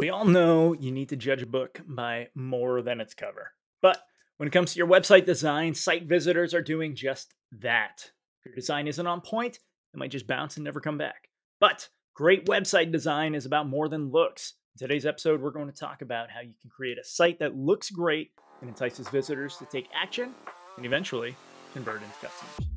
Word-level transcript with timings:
We 0.00 0.08
all 0.08 0.24
know 0.24 0.72
you 0.72 0.90
need 0.92 1.10
to 1.10 1.16
judge 1.16 1.42
a 1.42 1.46
book 1.46 1.82
by 1.86 2.28
more 2.34 2.80
than 2.80 3.02
its 3.02 3.12
cover. 3.12 3.52
But 3.82 4.02
when 4.38 4.46
it 4.46 4.50
comes 4.50 4.72
to 4.72 4.78
your 4.78 4.86
website 4.86 5.26
design, 5.26 5.74
site 5.74 6.04
visitors 6.04 6.54
are 6.54 6.62
doing 6.62 6.94
just 6.94 7.34
that. 7.60 8.10
If 8.38 8.46
your 8.46 8.54
design 8.54 8.88
isn't 8.88 9.06
on 9.06 9.20
point, 9.20 9.58
it 9.92 9.98
might 9.98 10.10
just 10.10 10.26
bounce 10.26 10.56
and 10.56 10.64
never 10.64 10.80
come 10.80 10.96
back. 10.96 11.28
But 11.60 11.90
great 12.14 12.46
website 12.46 12.90
design 12.90 13.34
is 13.34 13.44
about 13.44 13.68
more 13.68 13.90
than 13.90 14.10
looks. 14.10 14.54
In 14.74 14.88
today's 14.88 15.04
episode, 15.04 15.42
we're 15.42 15.50
going 15.50 15.70
to 15.70 15.78
talk 15.78 16.00
about 16.00 16.30
how 16.30 16.40
you 16.40 16.54
can 16.62 16.70
create 16.70 16.96
a 16.96 17.04
site 17.04 17.38
that 17.40 17.54
looks 17.54 17.90
great 17.90 18.30
and 18.62 18.70
entices 18.70 19.10
visitors 19.10 19.58
to 19.58 19.66
take 19.66 19.90
action 19.94 20.32
and 20.78 20.86
eventually 20.86 21.36
convert 21.74 22.00
into 22.00 22.14
customers. 22.22 22.70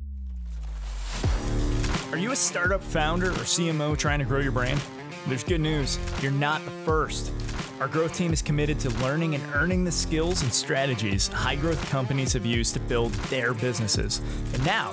Are 2.12 2.18
you 2.18 2.32
a 2.32 2.36
startup 2.36 2.82
founder 2.82 3.30
or 3.30 3.44
CMO 3.46 3.96
trying 3.96 4.18
to 4.18 4.26
grow 4.26 4.40
your 4.40 4.52
brand? 4.52 4.82
There's 5.26 5.42
good 5.42 5.62
news. 5.62 5.98
You're 6.20 6.32
not 6.32 6.62
the 6.66 6.70
first. 6.70 7.32
Our 7.80 7.88
growth 7.88 8.12
team 8.12 8.34
is 8.34 8.42
committed 8.42 8.78
to 8.80 8.90
learning 9.02 9.34
and 9.34 9.42
earning 9.54 9.82
the 9.82 9.90
skills 9.90 10.42
and 10.42 10.52
strategies 10.52 11.28
high 11.28 11.56
growth 11.56 11.82
companies 11.88 12.34
have 12.34 12.44
used 12.44 12.74
to 12.74 12.80
build 12.80 13.10
their 13.30 13.54
businesses. 13.54 14.20
And 14.52 14.62
now 14.66 14.92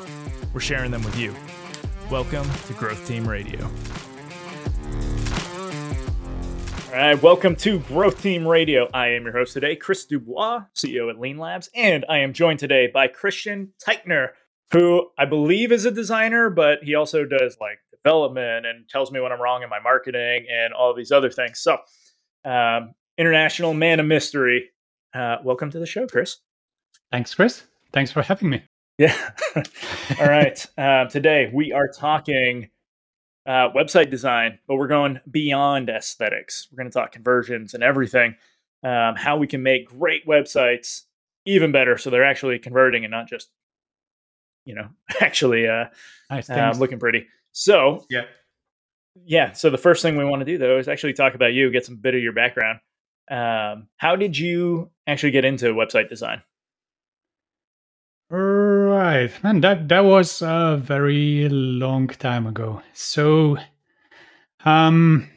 we're 0.53 0.61
sharing 0.61 0.89
them 0.89 1.03
with 1.03 1.20
you. 1.20 1.35
Welcome 2.09 2.49
to 2.67 2.73
Growth 2.73 3.05
Team 3.05 3.27
Radio. 3.27 3.70
All 6.87 6.98
right, 6.98 7.21
welcome 7.21 7.57
to 7.57 7.79
Growth 7.79 8.21
Team 8.21 8.48
Radio. 8.48 8.89
I 8.93 9.09
am 9.09 9.25
your 9.25 9.34
host 9.34 9.51
today, 9.51 9.75
Chris 9.75 10.05
Dubois, 10.05 10.63
CEO 10.73 11.09
at 11.09 11.20
Lean 11.20 11.39
Labs, 11.39 11.70
and 11.75 12.05
I 12.07 12.20
am 12.20 12.31
joined 12.31 12.59
today 12.59 12.87
by 12.87 13.09
Christian 13.09 13.73
Teichner, 13.85 14.29
who 14.71 15.09
I 15.17 15.25
believe 15.25 15.71
is 15.71 15.85
a 15.85 15.91
designer, 15.91 16.49
but 16.49 16.84
he 16.84 16.95
also 16.95 17.25
does 17.25 17.57
like 17.59 17.79
development 17.91 18.66
and 18.66 18.88
tells 18.89 19.12
me 19.12 19.20
when 19.20 19.31
I'm 19.31 19.41
wrong 19.41 19.63
in 19.63 19.70
my 19.70 19.79
marketing 19.79 20.48
and 20.52 20.73
all 20.73 20.93
these 20.93 21.12
other 21.12 21.29
things. 21.29 21.59
So, 21.59 21.77
um, 22.45 22.93
international 23.17 23.73
man 23.73 23.99
of 23.99 24.05
mystery. 24.05 24.70
Uh, 25.13 25.38
welcome 25.43 25.70
to 25.71 25.79
the 25.79 25.85
show, 25.85 26.07
Chris. 26.07 26.37
Thanks, 27.12 27.35
Chris. 27.35 27.63
Thanks 27.91 28.12
for 28.12 28.21
having 28.21 28.49
me. 28.49 28.63
Yeah. 28.98 29.15
all 30.20 30.27
right. 30.27 30.65
Uh, 30.77 31.05
today 31.05 31.51
we 31.54 31.73
are 31.73 31.88
talking 31.88 32.70
uh, 33.45 33.70
website 33.71 34.10
design, 34.10 34.60
but 34.67 34.76
we're 34.76 34.88
going 34.88 35.20
beyond 35.29 35.90
aesthetics. 35.90 36.67
We're 36.71 36.77
going 36.77 36.91
to 36.91 36.93
talk 36.93 37.12
conversions 37.12 37.73
and 37.73 37.84
everything, 37.84 38.35
um, 38.84 39.15
how 39.15 39.38
we 39.38 39.48
can 39.48 39.63
make 39.63 39.88
great 39.90 40.26
websites 40.26 41.01
even 41.45 41.71
better 41.71 41.98
so 41.98 42.10
they're 42.10 42.23
actually 42.23 42.60
converting 42.60 43.04
and 43.04 43.12
not 43.12 43.27
just 43.27 43.49
you 44.65 44.76
know 44.76 44.87
actually 45.21 45.67
uh, 45.67 45.85
nice, 46.29 46.49
uh 46.49 46.73
looking 46.77 46.99
pretty 46.99 47.26
so 47.51 48.05
yeah, 48.09 48.23
yeah. 49.26 49.51
So 49.51 49.70
the 49.70 49.77
first 49.77 50.01
thing 50.01 50.17
we 50.17 50.26
want 50.26 50.41
to 50.41 50.45
do 50.45 50.57
though 50.57 50.77
is 50.77 50.87
actually 50.87 51.13
talk 51.13 51.35
about 51.35 51.54
you, 51.54 51.71
get 51.71 51.85
some 51.85 51.98
bit 51.98 52.15
of 52.15 52.21
your 52.21 52.34
background. 52.34 52.79
Um, 53.29 53.87
how 53.98 54.15
did 54.15 54.37
you 54.37 54.89
actually 55.07 55.32
get 55.32 55.45
into 55.45 55.73
website 55.73 56.09
design? 56.09 56.41
Right, 58.29 59.32
and 59.43 59.63
that 59.63 59.89
that 59.89 60.05
was 60.05 60.41
a 60.41 60.79
very 60.82 61.49
long 61.49 62.07
time 62.07 62.48
ago. 62.48 62.82
So, 62.93 63.57
um, 64.63 65.29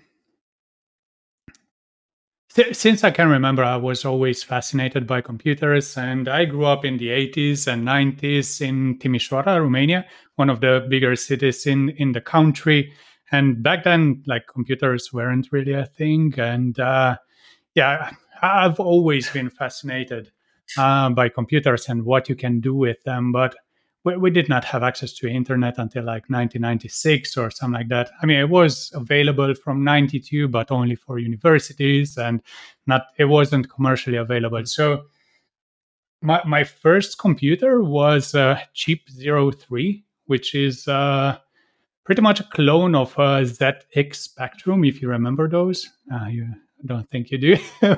since 2.73 3.03
I 3.03 3.11
can 3.11 3.29
remember, 3.29 3.65
I 3.65 3.77
was 3.77 4.05
always 4.05 4.45
fascinated 4.45 5.07
by 5.07 5.21
computers, 5.21 5.97
and 5.97 6.29
I 6.29 6.45
grew 6.45 6.67
up 6.67 6.85
in 6.85 6.99
the 6.99 7.09
80s 7.09 7.67
and 7.67 7.85
90s 7.85 8.61
in 8.61 8.99
Timișoara, 8.99 9.61
Romania, 9.61 10.07
one 10.37 10.51
of 10.51 10.61
the 10.61 10.87
bigger 10.89 11.17
cities 11.17 11.67
in 11.67 11.91
in 11.91 12.13
the 12.13 12.21
country. 12.21 12.93
And 13.33 13.63
back 13.63 13.83
then, 13.83 14.23
like 14.27 14.47
computers 14.47 15.13
weren't 15.13 15.49
really 15.51 15.73
a 15.73 15.87
thing, 15.87 16.35
and 16.39 16.79
uh, 16.79 17.17
yeah, 17.75 18.13
I've 18.41 18.79
always 18.79 19.29
been 19.31 19.51
fascinated 19.51 20.31
uh, 20.79 21.11
by 21.11 21.29
computers 21.31 21.89
and 21.89 22.05
what 22.05 22.29
you 22.29 22.37
can 22.37 22.61
do 22.61 22.75
with 22.75 23.03
them, 23.03 23.33
but 23.33 23.57
we, 24.05 24.17
we 24.17 24.31
did 24.31 24.49
not 24.49 24.65
have 24.65 24.83
access 24.83 25.13
to 25.15 25.29
internet 25.29 25.79
until 25.79 26.05
like 26.05 26.29
1996 26.29 27.37
or 27.37 27.51
something 27.51 27.81
like 27.81 27.89
that. 27.89 28.11
I 28.23 28.27
mean, 28.27 28.39
it 28.39 28.49
was 28.49 28.93
available 28.95 29.55
from 29.55 29.83
92, 29.83 30.49
but 30.49 30.71
only 30.71 30.95
for 30.95 31.19
universities 31.19 32.17
and 32.17 32.41
not, 32.87 33.07
it 33.19 33.25
wasn't 33.25 33.71
commercially 33.71 34.19
available. 34.19 34.65
So 34.67 35.05
my, 36.21 36.43
my 36.47 36.65
first 36.65 37.19
computer 37.19 37.83
was 37.83 38.35
a 38.35 38.63
CIP 38.75 39.01
03, 39.59 40.05
which 40.27 40.55
is 40.55 40.87
uh, 40.87 41.39
pretty 42.05 42.23
much 42.23 42.41
a 42.41 42.45
clone 42.45 42.95
of 42.95 43.13
a 43.15 43.43
ZX 43.43 44.15
Spectrum, 44.15 44.85
if 44.85 45.03
you 45.03 45.09
remember 45.09 45.49
those. 45.49 45.89
Uh, 46.13 46.27
you 46.27 46.49
don't 46.85 47.09
think 47.11 47.31
you 47.31 47.39
do. 47.39 47.57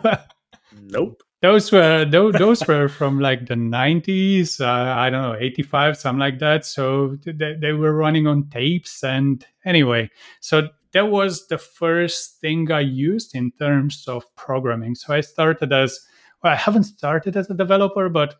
nope 0.82 1.22
those 1.42 1.70
were 1.70 2.04
those, 2.04 2.34
those 2.34 2.66
were 2.66 2.88
from 2.88 3.20
like 3.20 3.46
the 3.46 3.54
90s 3.54 4.60
uh, 4.60 4.98
i 4.98 5.10
don't 5.10 5.22
know 5.22 5.36
85 5.38 5.96
something 5.96 6.18
like 6.18 6.38
that. 6.38 6.64
So 6.64 7.16
they, 7.24 7.56
they 7.60 7.72
were 7.72 7.92
running 7.92 8.26
on 8.26 8.48
tapes. 8.48 9.02
And 9.04 9.44
anyway 9.64 10.10
so 10.40 10.68
that 10.92 11.10
was 11.10 11.46
the 11.48 11.58
first 11.58 12.40
thing 12.40 12.70
i 12.72 12.80
used 12.80 13.34
in 13.34 13.52
terms 13.52 14.04
of 14.08 14.24
programming. 14.36 14.94
So 14.94 15.14
i 15.14 15.20
started 15.20 15.72
as 15.72 16.00
well 16.42 16.52
i 16.52 16.56
haven't 16.56 16.84
started 16.84 17.36
as 17.36 17.50
a 17.50 17.54
developer 17.54 18.08
but 18.08 18.36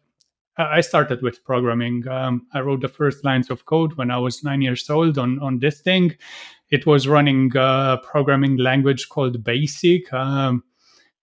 i 0.56 0.80
started 0.80 1.20
with 1.20 1.44
programming. 1.44 2.08
Um, 2.08 2.46
i 2.54 2.60
wrote 2.60 2.80
the 2.80 2.88
first 2.88 3.24
lines 3.24 3.50
of 3.50 3.66
code 3.66 3.92
when 3.94 4.10
i 4.10 4.16
was 4.18 4.42
nine 4.42 4.62
years 4.62 4.88
old 4.88 5.18
on, 5.18 5.38
on 5.40 5.58
this 5.58 5.80
thing. 5.80 6.16
It 6.70 6.86
was 6.86 7.06
running 7.06 7.52
a 7.54 8.00
programming 8.02 8.56
language 8.56 9.08
called 9.08 9.44
basic. 9.44 10.12
Um, 10.12 10.64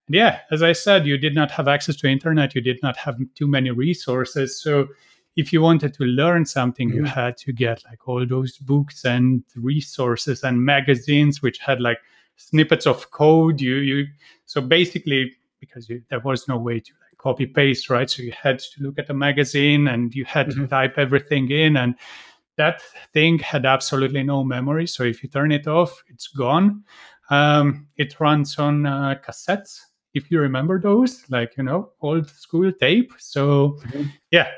yeah, 0.08 0.40
as 0.50 0.62
I 0.62 0.72
said, 0.72 1.06
you 1.06 1.16
did 1.16 1.34
not 1.34 1.50
have 1.52 1.66
access 1.66 1.96
to 1.96 2.08
internet. 2.08 2.54
You 2.54 2.60
did 2.60 2.80
not 2.82 2.96
have 2.96 3.18
too 3.34 3.46
many 3.46 3.70
resources. 3.70 4.60
So 4.60 4.88
if 5.36 5.52
you 5.52 5.62
wanted 5.62 5.94
to 5.94 6.04
learn 6.04 6.44
something, 6.44 6.88
mm-hmm. 6.88 6.98
you 6.98 7.04
had 7.04 7.36
to 7.38 7.52
get 7.52 7.82
like 7.84 8.06
all 8.06 8.26
those 8.26 8.58
books 8.58 9.04
and 9.04 9.42
resources 9.56 10.44
and 10.44 10.64
magazines, 10.64 11.42
which 11.42 11.58
had 11.58 11.80
like 11.80 11.98
snippets 12.36 12.86
of 12.86 13.10
code. 13.12 13.60
You 13.60 13.76
you 13.76 14.06
so 14.44 14.60
basically 14.60 15.32
because 15.58 15.88
you, 15.88 16.02
there 16.10 16.20
was 16.20 16.46
no 16.48 16.58
way 16.58 16.80
to 16.80 16.92
like 17.08 17.18
copy 17.18 17.46
paste, 17.46 17.88
right? 17.88 18.10
So 18.10 18.22
you 18.22 18.32
had 18.32 18.58
to 18.58 18.82
look 18.82 18.98
at 18.98 19.06
the 19.06 19.14
magazine 19.14 19.88
and 19.88 20.14
you 20.14 20.26
had 20.26 20.48
mm-hmm. 20.48 20.62
to 20.62 20.68
type 20.68 20.98
everything 20.98 21.50
in 21.50 21.78
and 21.78 21.94
that 22.56 22.82
thing 23.12 23.38
had 23.38 23.66
absolutely 23.66 24.22
no 24.22 24.44
memory. 24.44 24.86
So 24.86 25.02
if 25.02 25.22
you 25.22 25.28
turn 25.28 25.50
it 25.50 25.66
off, 25.66 26.04
it's 26.08 26.28
gone. 26.28 26.84
Um, 27.30 27.88
it 27.96 28.20
runs 28.20 28.58
on 28.58 28.86
uh, 28.86 29.16
cassettes 29.26 29.80
if 30.14 30.30
you 30.30 30.40
remember 30.40 30.80
those, 30.80 31.24
like 31.28 31.56
you 31.56 31.64
know, 31.64 31.90
old 32.00 32.28
school 32.28 32.72
tape. 32.72 33.12
So 33.18 33.78
mm-hmm. 33.86 34.04
yeah, 34.30 34.48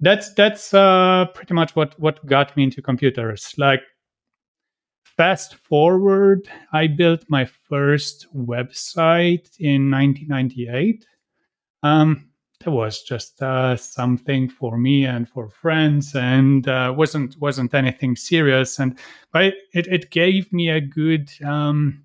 that's 0.00 0.32
that's 0.34 0.72
uh, 0.72 1.26
pretty 1.34 1.54
much 1.54 1.76
what 1.76 1.98
what 1.98 2.24
got 2.26 2.56
me 2.56 2.64
into 2.64 2.82
computers. 2.82 3.54
Like 3.58 3.82
fast 5.04 5.56
forward, 5.56 6.48
I 6.72 6.86
built 6.86 7.24
my 7.28 7.44
first 7.44 8.26
website 8.34 9.50
in 9.58 9.90
1998. 9.90 11.06
Um, 11.82 12.30
that 12.60 12.70
was 12.70 13.02
just 13.02 13.42
uh, 13.42 13.74
something 13.76 14.48
for 14.48 14.76
me 14.76 15.06
and 15.06 15.28
for 15.28 15.48
friends, 15.48 16.14
and 16.14 16.68
uh, 16.68 16.92
wasn't 16.96 17.36
wasn't 17.40 17.74
anything 17.74 18.16
serious. 18.16 18.78
And 18.78 18.98
but 19.32 19.54
it 19.74 19.86
it 19.86 20.10
gave 20.10 20.52
me 20.52 20.68
a 20.68 20.80
good 20.80 21.30
um, 21.44 22.04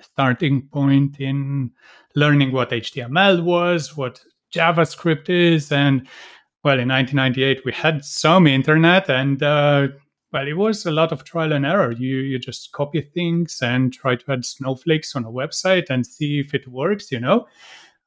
starting 0.00 0.62
point 0.72 1.20
in 1.20 1.70
learning 2.14 2.52
what 2.52 2.70
HTML 2.70 3.42
was, 3.42 3.96
what 3.96 4.20
JavaScript 4.54 5.28
is, 5.28 5.72
and 5.72 6.06
well, 6.64 6.78
in 6.78 6.88
1998 6.88 7.64
we 7.64 7.72
had 7.72 8.04
some 8.04 8.46
internet, 8.46 9.10
and 9.10 9.42
uh, 9.42 9.88
well, 10.32 10.48
it 10.48 10.56
was 10.56 10.86
a 10.86 10.90
lot 10.90 11.12
of 11.12 11.24
trial 11.24 11.52
and 11.52 11.66
error. 11.66 11.92
You 11.92 12.18
you 12.18 12.38
just 12.38 12.72
copy 12.72 13.00
things 13.02 13.58
and 13.62 13.92
try 13.92 14.16
to 14.16 14.32
add 14.32 14.44
snowflakes 14.44 15.14
on 15.14 15.24
a 15.24 15.30
website 15.30 15.90
and 15.90 16.06
see 16.06 16.40
if 16.40 16.54
it 16.54 16.66
works, 16.68 17.12
you 17.12 17.20
know. 17.20 17.46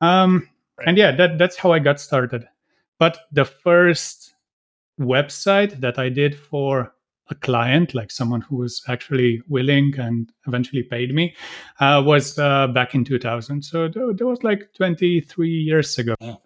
Um, 0.01 0.49
right. 0.77 0.87
And 0.87 0.97
yeah, 0.97 1.11
that 1.11 1.37
that's 1.37 1.57
how 1.57 1.71
I 1.71 1.79
got 1.79 1.99
started. 1.99 2.47
But 2.97 3.19
the 3.31 3.45
first 3.45 4.33
website 4.99 5.79
that 5.81 5.99
I 5.99 6.09
did 6.09 6.35
for 6.37 6.94
a 7.29 7.35
client, 7.35 7.93
like 7.95 8.11
someone 8.11 8.41
who 8.41 8.57
was 8.57 8.81
actually 8.87 9.41
willing 9.47 9.93
and 9.97 10.31
eventually 10.47 10.83
paid 10.83 11.13
me, 11.13 11.35
uh, 11.79 12.01
was 12.05 12.37
uh, 12.37 12.67
back 12.67 12.93
in 12.93 13.03
2000. 13.03 13.63
So 13.63 13.87
that 13.87 14.25
was 14.25 14.43
like 14.43 14.69
23 14.75 15.49
years 15.49 15.97
ago. 15.97 16.15
All 16.21 16.37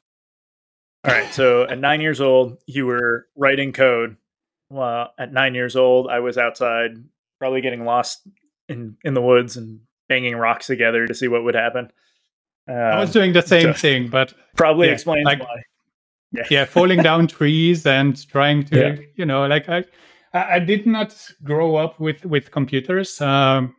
right. 1.06 1.34
So 1.34 1.64
at 1.64 1.80
nine 1.80 2.02
years 2.02 2.22
old, 2.22 2.58
you 2.66 2.86
were 2.86 3.28
writing 3.36 3.74
code. 3.74 4.18
Well, 4.70 5.12
at 5.18 5.34
nine 5.34 5.56
years 5.56 5.76
old, 5.76 6.10
I 6.10 6.20
was 6.20 6.38
outside, 6.38 6.92
probably 7.40 7.62
getting 7.62 7.86
lost 7.86 8.22
in 8.68 8.98
in 9.04 9.14
the 9.14 9.22
woods 9.22 9.58
and 9.58 9.80
banging 10.08 10.36
rocks 10.36 10.68
together 10.68 11.08
to 11.08 11.16
see 11.16 11.28
what 11.28 11.44
would 11.44 11.56
happen. 11.56 11.90
Um, 12.68 12.76
I 12.76 13.00
was 13.00 13.12
doing 13.12 13.34
the 13.34 13.42
same 13.42 13.74
so 13.74 13.74
thing, 13.74 14.10
but 14.10 14.34
probably 14.56 14.88
yeah, 14.88 14.94
explains 14.94 15.26
like, 15.26 15.40
why. 15.40 15.64
Yeah. 16.32 16.44
yeah, 16.52 16.66
falling 16.66 17.02
down 17.02 17.26
trees 17.28 17.86
and 17.88 18.28
trying 18.30 18.64
to, 18.66 18.80
yeah. 18.80 18.96
you 19.16 19.26
know, 19.26 19.48
like 19.48 19.68
I 19.68 19.84
I 20.34 20.60
did 20.60 20.86
not 20.86 21.16
grow 21.44 21.76
up 21.76 22.00
with 22.00 22.26
with 22.26 22.52
computers. 22.52 23.20
Um, 23.22 23.76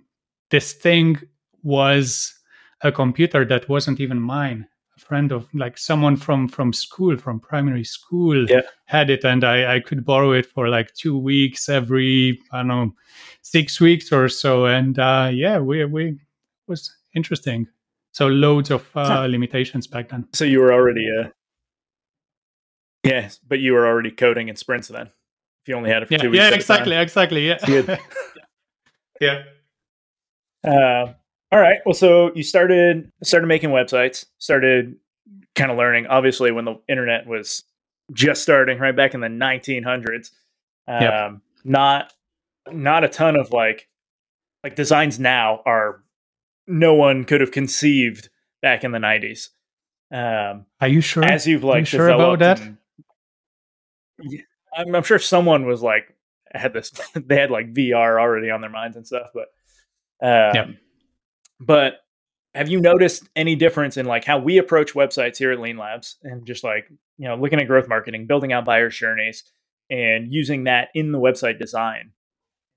this 0.50 0.73
thing 0.73 1.19
was 1.62 2.35
a 2.82 2.91
computer 2.91 3.44
that 3.44 3.69
wasn't 3.69 4.00
even 4.00 4.20
mine. 4.20 4.67
A 4.97 5.00
friend 5.00 5.32
of 5.32 5.49
like 5.55 5.79
someone 5.79 6.17
from 6.17 6.49
from 6.49 6.73
school, 6.73 7.17
from 7.17 7.41
primary 7.41 7.85
school, 7.85 8.49
Yeah. 8.50 8.62
had 8.87 9.11
it, 9.11 9.25
and 9.25 9.44
I 9.44 9.76
I 9.76 9.81
could 9.81 10.05
borrow 10.05 10.32
it 10.32 10.47
for 10.47 10.69
like 10.69 10.93
two 10.94 11.17
weeks 11.17 11.69
every 11.69 12.41
I 12.52 12.58
don't 12.58 12.69
know 12.69 12.94
six 13.43 13.81
weeks 13.81 14.12
or 14.12 14.29
so, 14.29 14.67
and 14.67 14.99
uh, 14.99 15.31
yeah, 15.32 15.58
we 15.61 15.85
we 15.85 16.05
it 16.08 16.19
was 16.67 16.91
interesting. 17.14 17.69
So 18.12 18.26
loads 18.26 18.70
of 18.73 18.91
uh, 18.97 19.26
limitations 19.26 19.87
back 19.87 20.08
then. 20.08 20.26
So 20.35 20.44
you 20.44 20.58
were 20.61 20.73
already 20.73 21.06
uh 21.20 21.29
Yes, 23.05 23.38
but 23.49 23.61
you 23.61 23.73
were 23.73 23.87
already 23.87 24.11
coding 24.11 24.49
in 24.49 24.56
sprints 24.56 24.88
then. 24.88 25.11
If 25.70 25.72
you 25.72 25.76
only 25.76 25.90
had 25.90 26.02
it 26.02 26.06
for 26.08 26.14
Yeah, 26.14 26.19
two 26.19 26.31
weeks. 26.31 26.43
yeah, 26.43 26.55
exactly, 26.55 26.96
exactly. 26.96 27.46
Yeah, 27.46 27.58
Good. 27.64 27.99
yeah. 29.20 29.43
Uh, 30.67 31.12
all 31.52 31.61
right. 31.61 31.78
Well, 31.87 31.94
so 31.94 32.32
you 32.34 32.43
started 32.43 33.11
started 33.22 33.46
making 33.46 33.70
websites, 33.70 34.26
started 34.38 34.96
kind 35.55 35.70
of 35.70 35.76
learning. 35.78 36.06
Obviously, 36.08 36.50
when 36.50 36.64
the 36.64 36.75
internet 36.88 37.26
was 37.28 37.62
just 38.12 38.43
starting, 38.43 38.78
right 38.81 38.96
back 38.96 39.14
in 39.14 39.20
the 39.20 39.28
1900s, 39.28 40.31
um, 40.88 41.00
Yep. 41.02 41.32
not 41.64 42.12
not 42.73 43.05
a 43.05 43.08
ton 43.08 43.37
of 43.37 43.52
like 43.52 43.88
like 44.64 44.75
designs 44.75 45.20
now 45.20 45.62
are 45.66 46.02
no 46.66 46.94
one 46.94 47.23
could 47.25 47.40
have 47.40 47.52
conceived 47.52 48.28
back 48.61 48.82
in 48.82 48.90
the 48.93 48.99
90s. 48.99 49.49
Um, 50.12 50.66
Are 50.81 50.88
you 50.88 51.00
sure? 51.00 51.23
as 51.25 51.46
you've 51.46 51.62
like 51.64 51.87
sure 51.87 52.08
about 52.08 52.38
developed 52.38 52.40
that? 52.40 52.61
and- 52.61 52.76
Yeah, 54.20 54.40
I'm, 54.76 54.94
I'm 54.94 55.02
sure 55.02 55.19
someone 55.19 55.67
was 55.67 55.82
like 55.82 56.14
had 56.52 56.72
this 56.72 56.90
they 57.14 57.37
had 57.37 57.50
like 57.50 57.72
VR 57.72 58.20
already 58.20 58.50
on 58.50 58.61
their 58.61 58.70
minds 58.70 58.96
and 58.96 59.06
stuff, 59.06 59.28
but 59.34 59.49
um, 60.22 60.55
Yep. 60.55 60.69
but 61.61 61.94
have 62.55 62.69
you 62.69 62.81
noticed 62.81 63.28
any 63.37 63.55
difference 63.55 63.96
in 63.96 64.06
like 64.06 64.25
how 64.25 64.38
we 64.38 64.58
approach 64.58 64.94
websites 64.94 65.37
here 65.37 65.52
at 65.52 65.61
Lean 65.61 65.76
Labs 65.76 66.17
and 66.22 66.44
just 66.46 66.64
like 66.64 66.88
you 67.19 67.28
know 67.28 67.37
looking 67.37 67.61
at 67.61 67.67
growth 67.67 67.88
marketing, 67.88 68.26
building 68.26 68.52
out 68.52 68.64
buyers 68.64 68.96
journeys, 68.96 69.44
and 69.90 70.32
using 70.32 70.64
that 70.64 70.88
in 70.94 71.12
the 71.12 71.19
website 71.19 71.58
design 71.58 72.12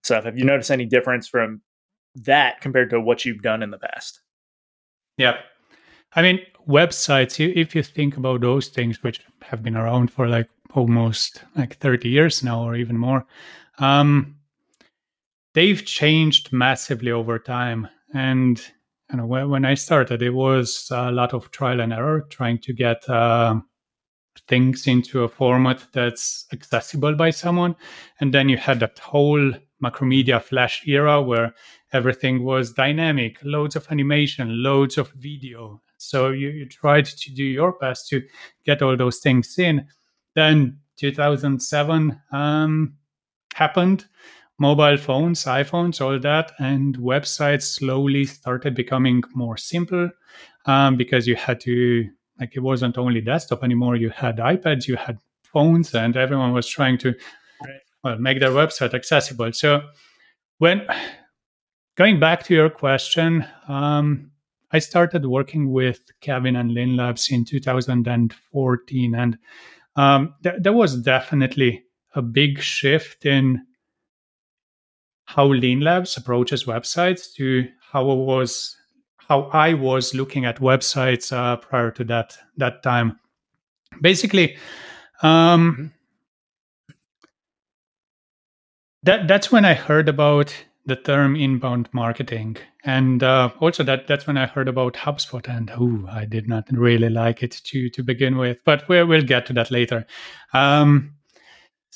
stuff? 0.04 0.25
Have 0.25 0.38
you 0.38 0.46
noticed 0.46 0.72
any 0.72 0.86
difference 0.86 1.28
from 1.28 1.62
that 2.16 2.62
compared 2.62 2.89
to 2.92 3.00
what 3.00 3.25
you've 3.25 3.42
done 3.42 3.63
in 3.63 3.72
the 3.72 3.80
past? 3.80 4.22
Yeah. 5.18 5.38
I 6.16 6.22
mean, 6.22 6.42
websites, 6.68 7.39
if 7.39 7.75
you 7.75 7.81
think 7.81 8.18
about 8.18 8.42
those 8.42 8.68
things, 8.68 9.01
which 9.01 9.22
have 9.42 9.63
been 9.63 9.75
around 9.75 10.12
for 10.12 10.28
like 10.28 10.48
almost 10.74 11.44
like 11.56 11.78
30 11.78 12.10
years 12.10 12.44
now 12.44 12.64
or 12.64 12.75
even 12.75 12.98
more, 12.98 13.25
um, 13.80 14.36
they've 15.54 15.84
changed 15.86 16.52
massively 16.52 17.12
over 17.12 17.40
time. 17.40 17.88
And 18.14 18.60
you 19.12 19.18
know, 19.18 19.25
when, 19.25 19.66
I 19.66 19.75
started, 19.75 20.22
it 20.22 20.31
was 20.31 20.88
a 20.92 21.12
lot 21.12 21.34
of 21.34 21.52
trial 21.52 21.81
and 21.81 21.94
error 21.94 22.25
trying 22.30 22.60
to 22.60 22.74
get 22.74 23.08
uh, 23.08 23.60
things 24.48 24.88
into 24.88 25.24
a 25.24 25.30
format 25.30 25.86
that's 25.94 26.48
accessible 26.52 27.16
by 27.16 27.30
someone. 27.30 27.75
And 28.20 28.34
then 28.34 28.50
you 28.50 28.58
had 28.58 28.80
that 28.80 28.98
whole 29.00 29.54
Macromedia 29.84 30.42
Flash 30.42 30.84
era 30.88 31.22
where 31.22 31.54
everything 31.92 32.44
was 32.44 32.74
dynamic, 32.74 33.38
loads 33.44 33.75
of 33.75 33.88
animation, 33.92 34.64
loads 34.64 34.98
of 34.98 35.12
video. 35.12 35.81
So 35.98 36.30
you, 36.31 36.50
you 36.50 36.68
tried 36.68 37.06
to 37.06 37.34
do 37.34 37.44
your 37.44 37.74
best 37.74 38.10
to 38.10 38.22
get 38.66 38.81
all 38.81 38.98
those 38.98 39.20
things 39.20 39.58
in. 39.60 39.88
Then 40.36 40.80
2007 40.98 42.22
um, 42.32 42.96
happened, 43.54 44.06
mobile 44.60 44.98
phones, 44.98 45.44
iPhones, 45.46 46.02
all 46.02 46.20
that, 46.20 46.52
and 46.60 46.98
websites 46.98 47.64
slowly 47.64 48.26
started 48.26 48.76
becoming 48.76 49.24
more 49.34 49.58
simple 49.58 50.10
um, 50.66 50.98
because 50.98 51.28
you 51.28 51.36
had 51.36 51.60
to, 51.62 52.08
like, 52.40 52.56
it 52.56 52.62
wasn't 52.62 52.98
only 52.98 53.22
desktop 53.22 53.64
anymore. 53.64 53.96
You 53.96 54.10
had 54.10 54.38
iPads, 54.38 54.88
you 54.88 54.96
had 54.96 55.18
phones, 55.44 55.94
and 55.94 56.18
everyone 56.18 56.54
was 56.54 56.68
trying 56.68 56.98
to 57.00 57.14
well 58.04 58.18
make 58.18 58.40
their 58.40 58.50
website 58.50 58.94
accessible. 58.94 59.52
So 59.54 59.82
when 60.58 60.86
going 61.96 62.20
back 62.20 62.44
to 62.44 62.54
your 62.54 62.70
question, 62.70 63.46
um, 63.68 64.32
I 64.72 64.80
started 64.80 65.26
working 65.26 65.72
with 65.72 66.00
Kevin 66.22 66.56
and 66.56 66.74
Lean 66.74 66.98
Labs 66.98 67.30
in 67.30 67.46
2014, 67.46 69.16
and 69.16 69.38
um, 69.95 70.34
th- 70.44 70.56
there 70.60 70.74
was 70.74 70.95
definitely 70.95 71.84
a 72.16 72.22
big 72.22 72.60
shift 72.60 73.25
in 73.25 73.66
how 75.25 75.45
Lean 75.45 75.80
Labs 75.81 76.18
approaches 76.18 76.66
websites 76.66 77.34
to 77.36 77.68
how 77.92 78.10
it 78.12 78.16
was 78.16 78.78
how 79.18 79.44
I 79.54 79.74
was 79.74 80.13
looking 80.13 80.45
at 80.45 80.57
websites 80.57 81.31
uh, 81.31 81.56
prior 81.57 81.92
to 81.92 82.04
that 82.06 82.38
that 82.57 82.84
time. 82.84 83.19
Basically, 84.01 84.57
um, 85.22 85.94
that 89.04 89.28
that's 89.28 89.51
when 89.51 89.66
I 89.66 89.74
heard 89.74 90.10
about 90.10 90.54
the 90.86 90.96
term 90.96 91.36
inbound 91.36 91.90
marketing, 91.94 92.58
and 92.84 93.24
uh, 93.24 93.50
also 93.60 93.84
that 93.84 94.08
that's 94.08 94.28
when 94.28 94.38
I 94.38 94.48
heard 94.48 94.68
about 94.68 94.94
HubSpot, 94.96 95.48
and 95.48 95.72
oh, 95.78 96.06
I 96.12 96.26
did 96.26 96.48
not 96.48 96.66
really 96.72 97.10
like 97.10 97.42
it 97.42 97.62
to 97.64 97.90
to 97.90 98.04
begin 98.04 98.38
with, 98.38 98.58
but 98.66 98.88
we 98.90 99.02
we'll 99.04 99.24
get 99.24 99.46
to 99.48 99.54
that 99.54 99.72
later. 99.72 100.06
Um, 100.54 101.16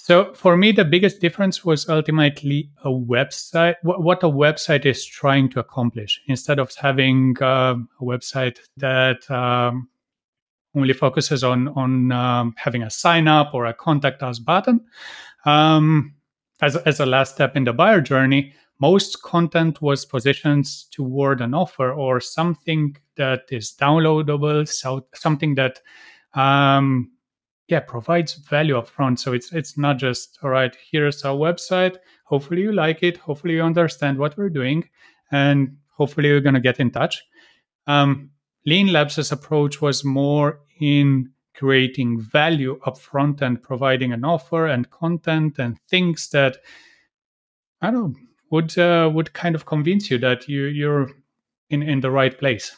so 0.07 0.34
for 0.34 0.56
me, 0.56 0.72
the 0.72 0.86
biggest 0.86 1.19
difference 1.19 1.66
was 1.66 1.89
ultimately 1.89 2.69
a 2.86 2.89
website, 2.89 3.75
wh- 3.81 4.00
what 4.00 4.24
a 4.24 4.30
website 4.30 4.86
is 4.86 5.06
trying 5.06 5.50
to 5.50 5.60
accomplish. 5.60 6.22
Instead 6.28 6.60
of 6.60 6.74
having 6.75 7.36
uh, 7.42 7.75
a 8.00 8.04
website 8.04 8.57
that 8.78 9.30
um, 9.30 9.89
only 10.75 10.94
focuses 10.94 11.44
on 11.44 11.68
on 11.69 12.13
um, 12.13 12.56
having 12.57 12.84
a 12.84 12.89
sign 12.89 13.28
up 13.28 13.54
or 13.54 13.66
a 13.66 13.74
contact 13.74 14.24
us 14.24 14.39
button, 14.39 14.80
um, 15.44 16.13
as 16.62 16.78
as 16.78 17.01
a 17.01 17.06
last 17.06 17.34
step 17.36 17.57
in 17.57 17.66
the 17.66 17.74
buyer 17.74 18.00
journey, 18.00 18.54
most 18.79 19.21
content 19.24 19.81
was 19.81 20.06
positioned 20.06 20.68
toward 20.91 21.41
an 21.41 21.53
offer 21.53 21.91
or 21.91 22.19
something 22.19 22.95
that 23.15 23.44
is 23.50 23.74
downloadable, 23.74 24.68
so 24.68 25.07
something 25.13 25.56
that 25.56 25.81
um, 26.33 27.12
yeah 27.68 27.79
provides 27.79 28.35
value 28.35 28.77
up 28.77 28.88
front 28.88 29.19
so 29.19 29.33
it's 29.33 29.51
it's 29.51 29.77
not 29.77 29.97
just 29.97 30.39
all 30.41 30.50
right 30.50 30.77
here's 30.91 31.24
our 31.25 31.35
website. 31.35 31.97
Hopefully 32.25 32.62
you 32.62 32.71
like 32.71 33.03
it. 33.03 33.18
Hopefully 33.18 33.56
you 33.56 33.62
understand 33.62 34.18
what 34.18 34.38
we're 34.38 34.50
doing 34.50 34.88
and 35.31 35.77
hopefully 35.89 36.29
you're 36.29 36.41
to 36.41 36.59
get 36.59 36.79
in 36.79 36.91
touch. 36.91 37.24
Um, 37.88 38.31
lean 38.65 38.91
labs' 38.91 39.31
approach 39.31 39.81
was 39.81 40.03
more 40.03 40.60
in 40.79 41.31
creating 41.57 42.22
value 42.22 42.79
up 42.86 42.98
front 42.98 43.41
and 43.41 43.62
providing 43.62 44.13
an 44.13 44.24
offer 44.24 44.67
and 44.67 44.89
content 44.91 45.57
and 45.57 45.79
things 45.89 46.29
that 46.29 46.57
i 47.81 47.89
don't 47.89 48.15
would 48.50 48.77
uh, 48.77 49.10
would 49.13 49.34
kind 49.34 49.56
of 49.56 49.66
convince 49.66 50.10
you 50.12 50.18
that 50.20 50.48
you 50.48 50.66
you're 50.66 51.10
in 51.70 51.82
in 51.84 52.01
the 52.01 52.12
right 52.12 52.38
place. 52.38 52.77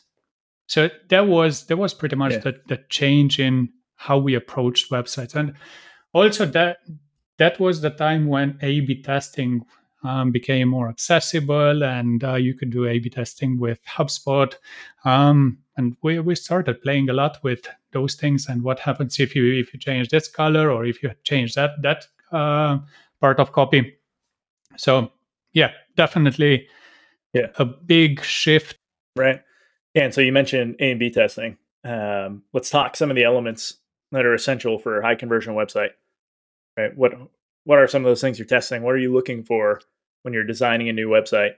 So 0.68 0.90
that 1.10 1.28
was 1.28 1.66
that 1.68 1.78
was 1.78 1.94
pretty 1.94 2.16
much 2.16 2.34
Yeah. 2.34 2.40
the, 2.40 2.62
the 2.68 2.78
change 2.90 3.40
in 3.40 3.70
how 3.96 4.18
we 4.18 4.36
approached 4.36 4.92
websites. 4.92 5.36
And 5.36 5.54
also 6.14 6.46
that 6.46 6.78
that 7.38 7.60
was 7.60 7.82
the 7.82 7.90
time 7.90 8.28
when 8.28 8.58
a 8.62 8.82
b 8.82 9.02
testing 9.02 9.66
um, 10.04 10.32
became 10.32 10.70
more 10.70 10.88
accessible 10.90 11.84
and 11.84 12.24
uh, 12.24 12.36
you 12.36 12.54
could 12.54 12.70
do 12.70 12.86
a 12.86 13.00
b 13.00 13.10
testing 13.10 13.60
with 13.60 13.80
hubspot. 13.86 14.56
Um, 15.06 15.60
and 15.76 15.96
we, 16.02 16.20
we 16.20 16.36
started 16.36 16.82
playing 16.82 17.10
a 17.10 17.14
lot 17.14 17.40
with 17.44 17.68
those 17.92 18.16
things 18.16 18.48
and 18.48 18.62
what 18.64 18.80
happens 18.80 19.20
if 19.20 19.36
you 19.36 19.54
if 19.54 19.74
you 19.74 19.80
change 19.80 20.10
this 20.10 20.28
color 20.28 20.72
or 20.72 20.86
if 20.86 21.02
you 21.04 21.12
change 21.24 21.56
that 21.56 21.72
that 21.82 22.06
uh, 22.32 22.78
part 23.20 23.40
of 23.40 23.52
copy. 23.52 23.96
So 24.78 25.12
yeah 25.53 25.72
definitely 25.96 26.68
Yeah. 27.34 27.48
a 27.58 27.65
big 27.65 28.24
shift 28.24 28.75
Right. 29.15 29.41
And 29.96 30.13
so 30.13 30.22
you 30.22 30.32
mentioned 30.32 30.75
A 30.79 30.91
and 30.91 31.00
B 31.00 31.10
testing. 31.10 31.58
Um, 31.84 32.44
let's 32.53 32.70
talk 32.70 32.96
some 32.96 33.10
of 33.10 33.15
the 33.15 33.24
elements 33.24 33.77
that 34.12 34.25
are 34.25 34.34
essential 34.34 34.79
for 34.79 35.00
a 35.00 35.03
high 35.03 35.15
conversion 35.15 35.56
website. 35.56 35.89
Right. 36.77 36.96
What 36.96 37.13
what 37.65 37.79
are 37.79 37.88
some 37.88 38.06
of 38.06 38.10
those 38.10 38.22
things 38.22 38.39
you're 38.39 38.46
testing? 38.46 38.84
What 38.84 38.96
are 38.96 39.00
you 39.00 39.12
looking 39.13 39.44
for 39.44 39.82
when 40.22 40.34
you're 40.34 40.44
designing 40.46 40.88
a 40.89 40.94
new 40.94 41.10
website? 41.10 41.56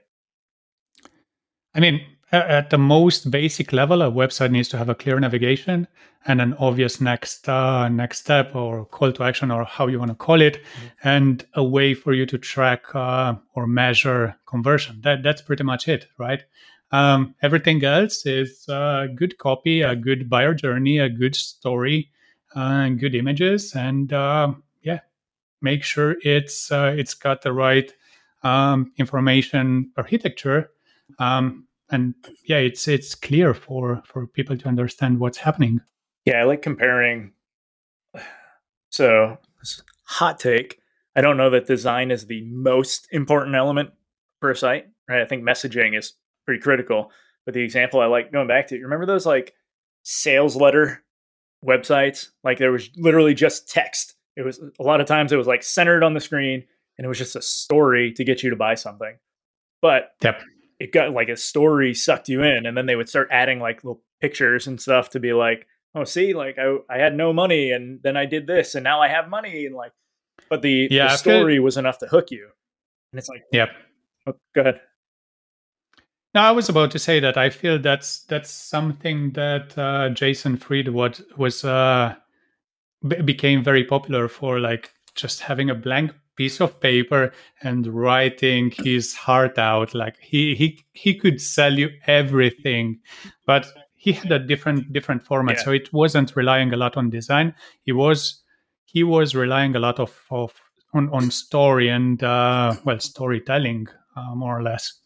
I 1.74 1.80
mean, 1.80 2.00
at 2.32 2.70
the 2.70 2.78
most 2.78 3.30
basic 3.30 3.72
level, 3.72 4.02
a 4.02 4.10
website 4.10 4.50
needs 4.50 4.68
to 4.70 4.78
have 4.78 4.88
a 4.88 4.94
clear 4.94 5.20
navigation 5.20 5.86
and 6.26 6.40
an 6.40 6.54
obvious 6.54 7.00
next 7.00 7.48
uh, 7.48 7.88
next 7.88 8.20
step 8.20 8.54
or 8.54 8.86
call 8.86 9.12
to 9.12 9.24
action 9.24 9.50
or 9.50 9.64
how 9.64 9.86
you 9.86 9.98
want 9.98 10.10
to 10.10 10.14
call 10.14 10.40
it, 10.40 10.60
and 11.02 11.44
a 11.54 11.64
way 11.64 11.94
for 11.94 12.12
you 12.12 12.24
to 12.26 12.38
track 12.38 12.94
uh, 12.94 13.34
or 13.54 13.66
measure 13.66 14.36
conversion. 14.46 15.00
That 15.02 15.22
that's 15.22 15.42
pretty 15.42 15.64
much 15.64 15.88
it, 15.88 16.06
right? 16.18 16.42
Um, 16.90 17.34
everything 17.42 17.84
else 17.84 18.26
is 18.26 18.68
uh, 18.68 19.06
good 19.14 19.38
copy, 19.38 19.82
a 19.82 19.96
good 19.96 20.28
buyer 20.28 20.54
journey, 20.54 20.98
a 20.98 21.08
good 21.08 21.34
story, 21.34 22.10
uh, 22.54 22.90
good 22.90 23.14
images, 23.14 23.74
and 23.74 24.12
uh, 24.12 24.52
yeah, 24.82 25.00
make 25.60 25.82
sure 25.82 26.16
it's 26.22 26.70
uh, 26.70 26.94
it's 26.96 27.14
got 27.14 27.42
the 27.42 27.52
right 27.52 27.92
um, 28.42 28.92
information 28.98 29.90
architecture. 29.96 30.70
Um, 31.18 31.66
and 31.92 32.14
yeah, 32.44 32.56
it's 32.56 32.88
it's 32.88 33.14
clear 33.14 33.54
for 33.54 34.02
for 34.04 34.26
people 34.26 34.56
to 34.56 34.68
understand 34.68 35.20
what's 35.20 35.38
happening. 35.38 35.80
Yeah, 36.24 36.40
I 36.40 36.44
like 36.44 36.62
comparing. 36.62 37.32
So, 38.90 39.38
hot 40.04 40.38
take. 40.38 40.78
I 41.16 41.22
don't 41.22 41.38
know 41.38 41.48
that 41.48 41.66
design 41.66 42.10
is 42.10 42.26
the 42.26 42.42
most 42.42 43.08
important 43.10 43.56
element 43.56 43.88
per 44.38 44.50
a 44.50 44.56
site, 44.56 44.86
right? 45.08 45.22
I 45.22 45.24
think 45.24 45.44
messaging 45.44 45.96
is 45.98 46.12
pretty 46.44 46.60
critical. 46.60 47.10
But 47.46 47.54
the 47.54 47.62
example 47.62 48.00
I 48.00 48.04
like 48.04 48.32
going 48.32 48.48
back 48.48 48.66
to, 48.66 48.78
remember 48.78 49.06
those 49.06 49.24
like 49.24 49.54
sales 50.02 50.56
letter 50.56 51.02
websites? 51.64 52.28
Like 52.44 52.58
there 52.58 52.72
was 52.72 52.90
literally 52.96 53.32
just 53.32 53.68
text. 53.68 54.14
It 54.36 54.42
was 54.42 54.60
a 54.78 54.82
lot 54.82 55.00
of 55.00 55.06
times 55.06 55.32
it 55.32 55.36
was 55.36 55.46
like 55.46 55.62
centered 55.62 56.02
on 56.02 56.14
the 56.14 56.20
screen 56.20 56.64
and 56.98 57.04
it 57.04 57.08
was 57.08 57.18
just 57.18 57.36
a 57.36 57.42
story 57.42 58.12
to 58.12 58.24
get 58.24 58.42
you 58.42 58.50
to 58.50 58.56
buy 58.56 58.74
something. 58.74 59.16
But 59.80 60.10
yep. 60.22 60.42
It 60.82 60.90
got 60.90 61.12
like 61.12 61.28
a 61.28 61.36
story 61.36 61.94
sucked 61.94 62.28
you 62.28 62.42
in 62.42 62.66
and 62.66 62.76
then 62.76 62.86
they 62.86 62.96
would 62.96 63.08
start 63.08 63.28
adding 63.30 63.60
like 63.60 63.84
little 63.84 64.02
pictures 64.20 64.66
and 64.66 64.80
stuff 64.80 65.10
to 65.10 65.20
be 65.20 65.32
like, 65.32 65.68
oh, 65.94 66.02
see, 66.02 66.34
like 66.34 66.58
I, 66.58 66.76
I 66.90 66.98
had 66.98 67.14
no 67.14 67.32
money 67.32 67.70
and 67.70 68.02
then 68.02 68.16
I 68.16 68.26
did 68.26 68.48
this 68.48 68.74
and 68.74 68.82
now 68.82 69.00
I 69.00 69.06
have 69.06 69.28
money 69.28 69.64
and 69.66 69.76
like, 69.76 69.92
but 70.50 70.60
the, 70.60 70.88
yeah, 70.90 71.08
the 71.12 71.16
story 71.16 71.56
feel... 71.56 71.62
was 71.62 71.76
enough 71.76 71.98
to 71.98 72.06
hook 72.06 72.32
you. 72.32 72.48
And 73.12 73.18
it's 73.20 73.28
like, 73.28 73.44
yep. 73.52 73.70
Oh, 74.26 74.34
go 74.56 74.62
ahead. 74.62 74.80
No, 76.34 76.40
I 76.40 76.50
was 76.50 76.68
about 76.68 76.90
to 76.92 76.98
say 76.98 77.20
that 77.20 77.36
I 77.36 77.50
feel 77.50 77.78
that's 77.78 78.24
that's 78.24 78.50
something 78.50 79.32
that 79.32 79.78
uh, 79.78 80.08
Jason 80.08 80.56
Fried 80.56 80.88
what 80.88 81.20
was 81.36 81.64
uh, 81.64 82.14
b- 83.06 83.20
became 83.20 83.62
very 83.62 83.84
popular 83.84 84.28
for, 84.28 84.58
like 84.58 84.90
just 85.14 85.40
having 85.40 85.70
a 85.70 85.74
blank 85.74 86.12
piece 86.42 86.60
of 86.60 86.80
paper 86.80 87.32
and 87.62 87.86
writing 87.86 88.72
his 88.82 89.14
heart 89.14 89.58
out. 89.58 89.94
Like 89.94 90.16
he 90.20 90.56
he 90.56 90.84
he 90.92 91.14
could 91.14 91.40
sell 91.40 91.72
you 91.78 91.90
everything, 92.06 92.98
but 93.46 93.66
he 93.94 94.12
had 94.12 94.32
a 94.32 94.40
different 94.40 94.92
different 94.92 95.22
format, 95.22 95.58
yeah. 95.58 95.64
so 95.64 95.70
it 95.70 95.92
wasn't 95.92 96.34
relying 96.34 96.72
a 96.72 96.76
lot 96.76 96.96
on 96.96 97.10
design. 97.10 97.54
He 97.84 97.92
was 97.92 98.42
he 98.84 99.04
was 99.04 99.36
relying 99.36 99.76
a 99.76 99.78
lot 99.78 100.00
of, 100.00 100.12
of 100.30 100.52
on 100.92 101.08
on 101.10 101.30
story 101.30 101.88
and 101.88 102.20
uh, 102.24 102.74
well 102.84 102.98
storytelling 102.98 103.86
uh, 104.16 104.34
more 104.34 104.58
or 104.58 104.62
less. 104.62 104.98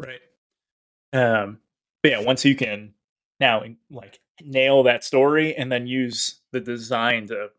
Right. 0.00 0.22
Um, 1.12 1.60
but 2.02 2.10
yeah, 2.10 2.20
once 2.20 2.44
you 2.44 2.56
can 2.56 2.94
now 3.38 3.62
like 3.90 4.18
nail 4.42 4.82
that 4.82 5.04
story 5.04 5.54
and 5.54 5.70
then 5.70 5.86
use 5.86 6.40
the 6.50 6.58
design 6.58 7.28
to 7.28 7.50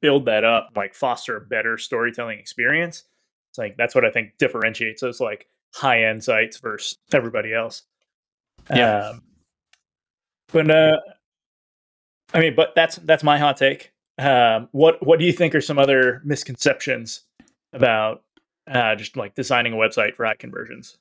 build 0.00 0.26
that 0.26 0.44
up, 0.44 0.70
like 0.76 0.94
foster 0.94 1.36
a 1.36 1.40
better 1.40 1.78
storytelling 1.78 2.38
experience. 2.38 3.04
It's 3.50 3.58
like 3.58 3.76
that's 3.76 3.94
what 3.94 4.04
I 4.04 4.10
think 4.10 4.38
differentiates 4.38 5.02
us 5.02 5.20
like 5.20 5.46
high 5.74 6.04
end 6.04 6.24
sites 6.24 6.58
versus 6.58 6.98
everybody 7.12 7.54
else. 7.54 7.82
Yeah. 8.70 9.10
Um, 9.10 9.22
but 10.52 10.70
uh, 10.70 10.98
I 12.34 12.40
mean, 12.40 12.54
but 12.54 12.74
that's 12.74 12.96
that's 12.96 13.22
my 13.22 13.38
hot 13.38 13.56
take. 13.56 13.92
Um, 14.18 14.68
what 14.72 15.04
what 15.04 15.18
do 15.18 15.24
you 15.24 15.32
think 15.32 15.54
are 15.54 15.60
some 15.60 15.78
other 15.78 16.20
misconceptions 16.24 17.22
about 17.72 18.22
uh, 18.70 18.94
just 18.94 19.16
like 19.16 19.34
designing 19.34 19.72
a 19.72 19.76
website 19.76 20.14
for 20.14 20.26
ad 20.26 20.38
conversions? 20.38 20.98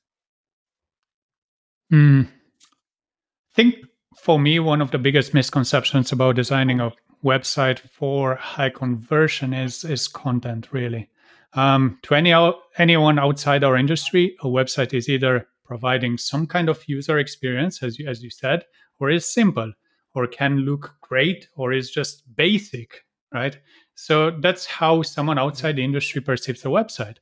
Mm. 1.91 2.27
I 2.27 3.53
think 3.53 3.75
for 4.17 4.39
me, 4.39 4.59
one 4.59 4.81
of 4.81 4.91
the 4.91 4.97
biggest 4.97 5.33
misconceptions 5.33 6.11
about 6.11 6.35
designing 6.35 6.79
a 6.79 6.91
website 7.23 7.79
for 7.79 8.35
high 8.35 8.69
conversion 8.69 9.53
is 9.53 9.83
is 9.83 10.07
content. 10.07 10.67
Really, 10.71 11.09
um, 11.53 11.99
to 12.03 12.15
any 12.15 12.33
anyone 12.77 13.19
outside 13.19 13.63
our 13.63 13.77
industry, 13.77 14.35
a 14.41 14.47
website 14.47 14.93
is 14.93 15.09
either 15.09 15.47
providing 15.65 16.17
some 16.17 16.45
kind 16.45 16.67
of 16.67 16.83
user 16.87 17.17
experience, 17.17 17.81
as 17.81 17.97
you, 17.97 18.05
as 18.07 18.21
you 18.21 18.29
said, 18.29 18.65
or 18.99 19.09
is 19.09 19.25
simple, 19.25 19.71
or 20.13 20.27
can 20.27 20.57
look 20.59 20.95
great, 21.01 21.47
or 21.55 21.71
is 21.71 21.89
just 21.89 22.23
basic, 22.35 23.05
right? 23.33 23.57
So 23.95 24.31
that's 24.31 24.65
how 24.65 25.01
someone 25.01 25.39
outside 25.39 25.77
the 25.77 25.83
industry 25.83 26.21
perceives 26.21 26.65
a 26.65 26.67
website. 26.67 27.17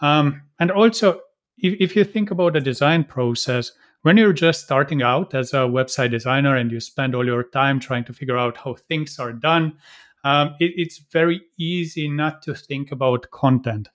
Um, 0.00 0.42
and 0.58 0.72
also, 0.72 1.20
if, 1.58 1.76
if 1.78 1.94
you 1.94 2.02
think 2.02 2.32
about 2.32 2.54
the 2.54 2.60
design 2.60 3.04
process, 3.04 3.70
when 4.04 4.18
you're 4.18 4.34
just 4.34 4.60
starting 4.60 5.00
out 5.00 5.34
as 5.34 5.54
a 5.54 5.66
website 5.66 6.10
designer 6.10 6.54
and 6.54 6.70
you 6.70 6.78
spend 6.78 7.14
all 7.14 7.24
your 7.24 7.42
time 7.42 7.80
trying 7.80 8.04
to 8.04 8.12
figure 8.12 8.36
out 8.36 8.58
how 8.58 8.74
things 8.74 9.18
are 9.18 9.32
done, 9.32 9.78
um, 10.24 10.54
it, 10.60 10.72
it's 10.76 10.98
very 11.10 11.40
easy 11.58 12.06
not 12.06 12.42
to 12.42 12.54
think 12.54 12.92
about 12.92 13.30
content. 13.30 13.88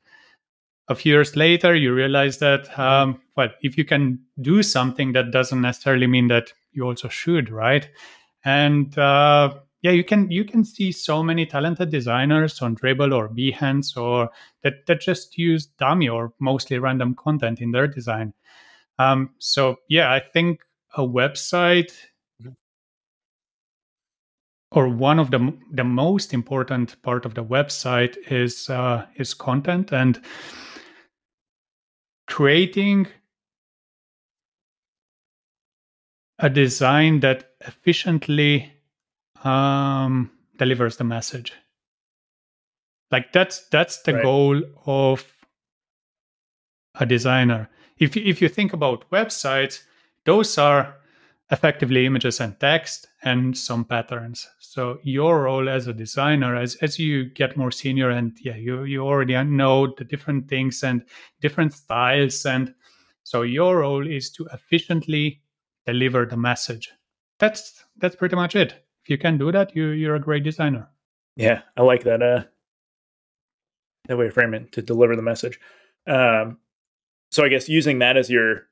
A 0.87 0.95
few 0.95 1.13
years 1.13 1.35
later, 1.35 1.75
you 1.75 1.93
realize 1.93 2.39
that, 2.39 2.77
um, 2.79 3.21
well, 3.37 3.49
if 3.61 3.77
you 3.77 3.85
can 3.85 4.19
do 4.41 4.63
something, 4.63 5.13
that 5.13 5.29
doesn't 5.29 5.61
necessarily 5.61 6.07
mean 6.07 6.27
that 6.29 6.53
you 6.71 6.85
also 6.85 7.07
should, 7.07 7.51
right? 7.51 7.87
And 8.43 8.97
uh, 8.97 9.53
yeah, 9.83 9.91
you 9.91 10.03
can 10.03 10.31
you 10.31 10.43
can 10.43 10.63
see 10.63 10.91
so 10.91 11.21
many 11.21 11.45
talented 11.45 11.91
designers 11.91 12.63
on 12.63 12.75
Dribbble 12.75 13.15
or 13.15 13.29
Behance 13.29 13.95
or 13.95 14.31
that 14.63 14.87
that 14.87 15.01
just 15.01 15.37
use 15.37 15.67
dummy 15.67 16.09
or 16.09 16.33
mostly 16.39 16.79
random 16.79 17.13
content 17.13 17.61
in 17.61 17.69
their 17.69 17.85
design. 17.85 18.33
Um, 18.99 19.29
so 19.39 19.77
yeah, 19.87 20.11
I 20.11 20.19
think 20.19 20.59
a 20.95 21.01
website 21.01 21.93
mm-hmm. 22.43 22.51
or 24.71 24.89
one 24.89 25.19
of 25.19 25.31
the 25.31 25.57
the 25.71 25.85
most 25.85 26.33
important 26.33 27.01
part 27.01 27.25
of 27.25 27.33
the 27.33 27.43
website 27.43 28.17
is 28.29 28.69
uh, 28.69 29.05
is 29.15 29.33
content 29.33 29.93
and 29.93 30.21
creating 32.27 33.07
a 36.37 36.49
design 36.49 37.21
that 37.21 37.51
efficiently 37.61 38.71
um, 39.43 40.29
delivers 40.57 40.97
the 40.97 41.05
message. 41.05 41.53
Like 43.11 43.31
that's 43.31 43.65
that's 43.69 44.01
the 44.01 44.15
right. 44.15 44.23
goal 44.23 44.61
of 44.85 45.25
a 46.95 47.05
designer 47.05 47.69
if 47.99 48.17
if 48.17 48.41
you 48.41 48.49
think 48.49 48.73
about 48.73 49.09
websites, 49.11 49.83
those 50.25 50.57
are 50.57 50.95
effectively 51.51 52.05
images 52.05 52.39
and 52.39 52.59
text 52.59 53.07
and 53.23 53.57
some 53.57 53.83
patterns. 53.83 54.47
So 54.59 54.99
your 55.03 55.43
role 55.43 55.67
as 55.67 55.87
a 55.87 55.93
designer, 55.93 56.55
as 56.55 56.75
as 56.75 56.99
you 56.99 57.25
get 57.25 57.57
more 57.57 57.71
senior 57.71 58.09
and 58.09 58.37
yeah, 58.41 58.55
you 58.55 58.83
you 58.83 59.01
already 59.01 59.41
know 59.43 59.93
the 59.97 60.03
different 60.03 60.47
things 60.47 60.83
and 60.83 61.03
different 61.41 61.73
styles, 61.73 62.45
and 62.45 62.73
so 63.23 63.41
your 63.41 63.79
role 63.79 64.07
is 64.07 64.31
to 64.31 64.47
efficiently 64.53 65.41
deliver 65.85 66.25
the 66.25 66.37
message. 66.37 66.91
That's 67.39 67.83
that's 67.97 68.15
pretty 68.15 68.35
much 68.35 68.55
it. 68.55 68.73
If 69.03 69.09
you 69.09 69.17
can 69.17 69.37
do 69.37 69.51
that, 69.51 69.75
you 69.75 69.87
you're 69.89 70.15
a 70.15 70.21
great 70.21 70.43
designer. 70.43 70.87
Yeah, 71.35 71.61
I 71.77 71.81
like 71.81 72.03
that. 72.03 72.21
Uh, 72.21 72.43
that 74.07 74.17
way 74.17 74.27
of 74.27 74.33
framing 74.33 74.63
it 74.63 74.71
to 74.73 74.81
deliver 74.81 75.15
the 75.15 75.21
message. 75.21 75.59
Um, 76.07 76.57
so 77.31 77.43
I 77.43 77.49
guess 77.49 77.69
using 77.69 77.99
that 77.99 78.17
as 78.17 78.29
your 78.29 78.67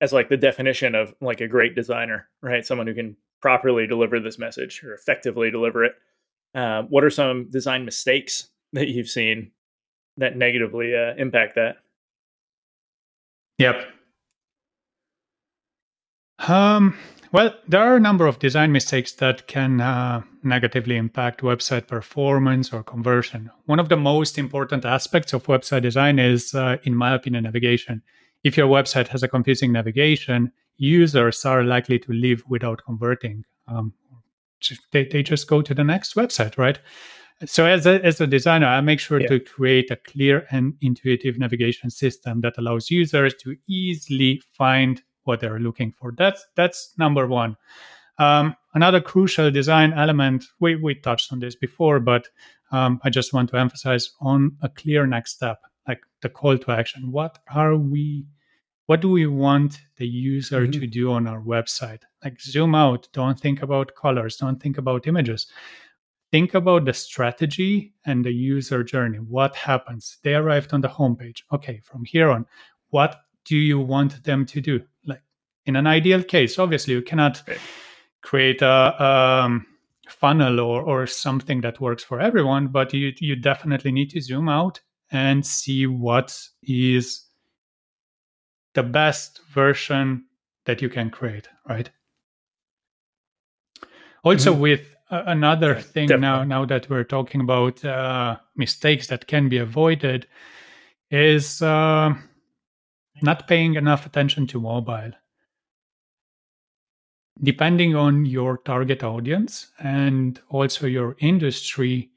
as 0.00 0.12
like 0.12 0.28
the 0.28 0.36
definition 0.36 0.94
of 0.94 1.14
like 1.20 1.40
a 1.40 1.48
great 1.48 1.74
designer, 1.74 2.28
right? 2.42 2.66
Someone 2.66 2.86
who 2.86 2.94
can 2.94 3.16
properly 3.40 3.86
deliver 3.86 4.20
this 4.20 4.38
message 4.38 4.82
or 4.84 4.94
effectively 4.94 5.50
deliver 5.50 5.84
it. 5.84 5.94
Uh, 6.54 6.82
what 6.82 7.04
are 7.04 7.10
some 7.10 7.48
design 7.50 7.84
mistakes 7.84 8.48
that 8.72 8.88
you've 8.88 9.08
seen 9.08 9.52
that 10.16 10.36
negatively 10.36 10.94
uh, 10.94 11.14
impact 11.16 11.54
that? 11.56 11.76
Yep. 13.58 13.86
Um, 16.46 16.96
well, 17.36 17.54
there 17.68 17.82
are 17.82 17.96
a 17.96 18.00
number 18.00 18.26
of 18.26 18.38
design 18.38 18.72
mistakes 18.72 19.12
that 19.12 19.46
can 19.46 19.78
uh, 19.82 20.22
negatively 20.42 20.96
impact 20.96 21.42
website 21.42 21.86
performance 21.86 22.72
or 22.72 22.82
conversion. 22.82 23.50
One 23.66 23.78
of 23.78 23.90
the 23.90 23.96
most 23.98 24.38
important 24.38 24.86
aspects 24.86 25.34
of 25.34 25.44
website 25.44 25.82
design 25.82 26.18
is, 26.18 26.54
uh, 26.54 26.78
in 26.84 26.94
my 26.94 27.14
opinion, 27.14 27.44
navigation. 27.44 28.00
If 28.42 28.56
your 28.56 28.68
website 28.68 29.08
has 29.08 29.22
a 29.22 29.28
confusing 29.28 29.70
navigation, 29.70 30.50
users 30.78 31.44
are 31.44 31.62
likely 31.62 31.98
to 31.98 32.12
leave 32.12 32.42
without 32.48 32.80
converting. 32.86 33.44
Um, 33.68 33.92
they, 34.92 35.04
they 35.04 35.22
just 35.22 35.46
go 35.46 35.60
to 35.60 35.74
the 35.74 35.84
next 35.84 36.14
website, 36.14 36.56
right? 36.56 36.78
So, 37.44 37.66
as 37.66 37.84
a, 37.84 38.02
as 38.02 38.18
a 38.18 38.26
designer, 38.26 38.68
I 38.68 38.80
make 38.80 38.98
sure 38.98 39.20
yeah. 39.20 39.28
to 39.28 39.40
create 39.40 39.90
a 39.90 39.96
clear 39.96 40.46
and 40.50 40.72
intuitive 40.80 41.38
navigation 41.38 41.90
system 41.90 42.40
that 42.40 42.56
allows 42.56 42.90
users 42.90 43.34
to 43.42 43.56
easily 43.68 44.40
find 44.54 45.02
what 45.26 45.40
they're 45.40 45.60
looking 45.60 45.92
for. 45.92 46.12
That's 46.16 46.46
that's 46.54 46.94
number 46.98 47.26
one. 47.26 47.56
Um, 48.18 48.56
another 48.74 49.00
crucial 49.00 49.50
design 49.50 49.92
element 49.92 50.44
we 50.60 50.76
we 50.76 50.94
touched 50.94 51.32
on 51.32 51.40
this 51.40 51.54
before, 51.54 52.00
but 52.00 52.28
um, 52.72 53.00
I 53.04 53.10
just 53.10 53.32
want 53.32 53.50
to 53.50 53.56
emphasize 53.56 54.10
on 54.20 54.56
a 54.62 54.68
clear 54.68 55.06
next 55.06 55.36
step, 55.36 55.60
like 55.86 56.00
the 56.22 56.28
call 56.28 56.58
to 56.58 56.70
action. 56.72 57.12
What 57.12 57.38
are 57.54 57.76
we? 57.76 58.26
What 58.86 59.00
do 59.00 59.10
we 59.10 59.26
want 59.26 59.80
the 59.96 60.06
user 60.06 60.62
mm-hmm. 60.62 60.80
to 60.80 60.86
do 60.86 61.12
on 61.12 61.26
our 61.26 61.42
website? 61.42 62.02
Like 62.24 62.40
zoom 62.40 62.74
out. 62.74 63.08
Don't 63.12 63.38
think 63.38 63.62
about 63.62 63.96
colors. 63.96 64.36
Don't 64.36 64.62
think 64.62 64.78
about 64.78 65.08
images. 65.08 65.48
Think 66.32 66.54
about 66.54 66.84
the 66.84 66.92
strategy 66.92 67.94
and 68.04 68.24
the 68.24 68.32
user 68.32 68.82
journey. 68.84 69.18
What 69.18 69.56
happens? 69.56 70.18
They 70.22 70.34
arrived 70.34 70.72
on 70.72 70.80
the 70.80 70.88
homepage. 70.88 71.42
Okay, 71.52 71.80
from 71.84 72.04
here 72.04 72.30
on, 72.30 72.46
what 72.90 73.20
do 73.44 73.56
you 73.56 73.78
want 73.78 74.22
them 74.24 74.44
to 74.46 74.60
do? 74.60 74.82
In 75.66 75.76
an 75.76 75.86
ideal 75.86 76.22
case, 76.22 76.58
obviously 76.58 76.94
you 76.94 77.02
cannot 77.02 77.42
create 78.22 78.62
a 78.62 79.02
um, 79.04 79.66
funnel 80.08 80.60
or, 80.60 80.82
or 80.82 81.06
something 81.06 81.60
that 81.60 81.80
works 81.80 82.04
for 82.04 82.20
everyone, 82.20 82.68
but 82.68 82.94
you 82.94 83.12
you 83.18 83.36
definitely 83.36 83.92
need 83.92 84.10
to 84.10 84.20
zoom 84.20 84.48
out 84.48 84.80
and 85.10 85.44
see 85.44 85.86
what 85.86 86.48
is 86.62 87.26
the 88.74 88.82
best 88.82 89.40
version 89.52 90.24
that 90.64 90.82
you 90.82 90.88
can 90.88 91.10
create, 91.10 91.48
right? 91.68 91.90
Also, 94.24 94.54
Mhm. 94.54 94.60
with 94.60 94.80
uh, 95.10 95.22
another 95.26 95.74
Yeah, 95.74 95.80
thing 95.82 96.20
now, 96.20 96.44
now 96.44 96.64
that 96.64 96.90
we're 96.90 97.04
talking 97.04 97.40
about 97.40 97.84
uh, 97.84 98.36
mistakes 98.56 99.06
that 99.06 99.26
can 99.26 99.48
be 99.48 99.58
avoided, 99.58 100.26
is 101.10 101.62
uh, 101.62 102.12
not 103.22 103.46
paying 103.46 103.74
enough 103.76 104.04
attention 104.06 104.46
to 104.48 104.60
mobile. 104.60 105.12
Depending 107.42 107.94
on 107.94 108.24
your 108.24 108.58
target 108.58 109.02
audience 109.02 109.70
and 109.78 110.40
also 110.48 110.86
your 110.86 111.16
industry, 111.18 112.10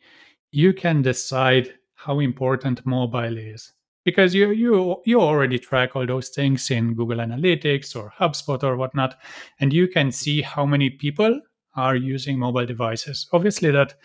you 0.51 0.73
can 0.73 1.01
decide 1.01 1.73
how 1.95 2.19
important 2.19 2.85
mobile 2.85 3.37
is 3.37 3.73
because 4.05 4.33
you 4.33 4.51
you 4.51 5.01
you 5.05 5.19
already 5.19 5.59
track 5.59 5.95
all 5.95 6.05
those 6.05 6.29
things 6.29 6.71
in 6.71 6.93
Google 6.95 7.17
Analytics 7.17 7.95
or 7.95 8.13
HubSpot 8.17 8.63
or 8.63 8.77
whatnot, 8.77 9.17
and 9.59 9.73
you 9.73 9.87
can 9.87 10.11
see 10.11 10.41
how 10.41 10.65
many 10.65 10.89
people 10.89 11.41
are 11.75 11.95
using 11.95 12.39
mobile 12.39 12.65
devices. 12.65 13.27
Obviously, 13.33 13.71
that 13.71 13.95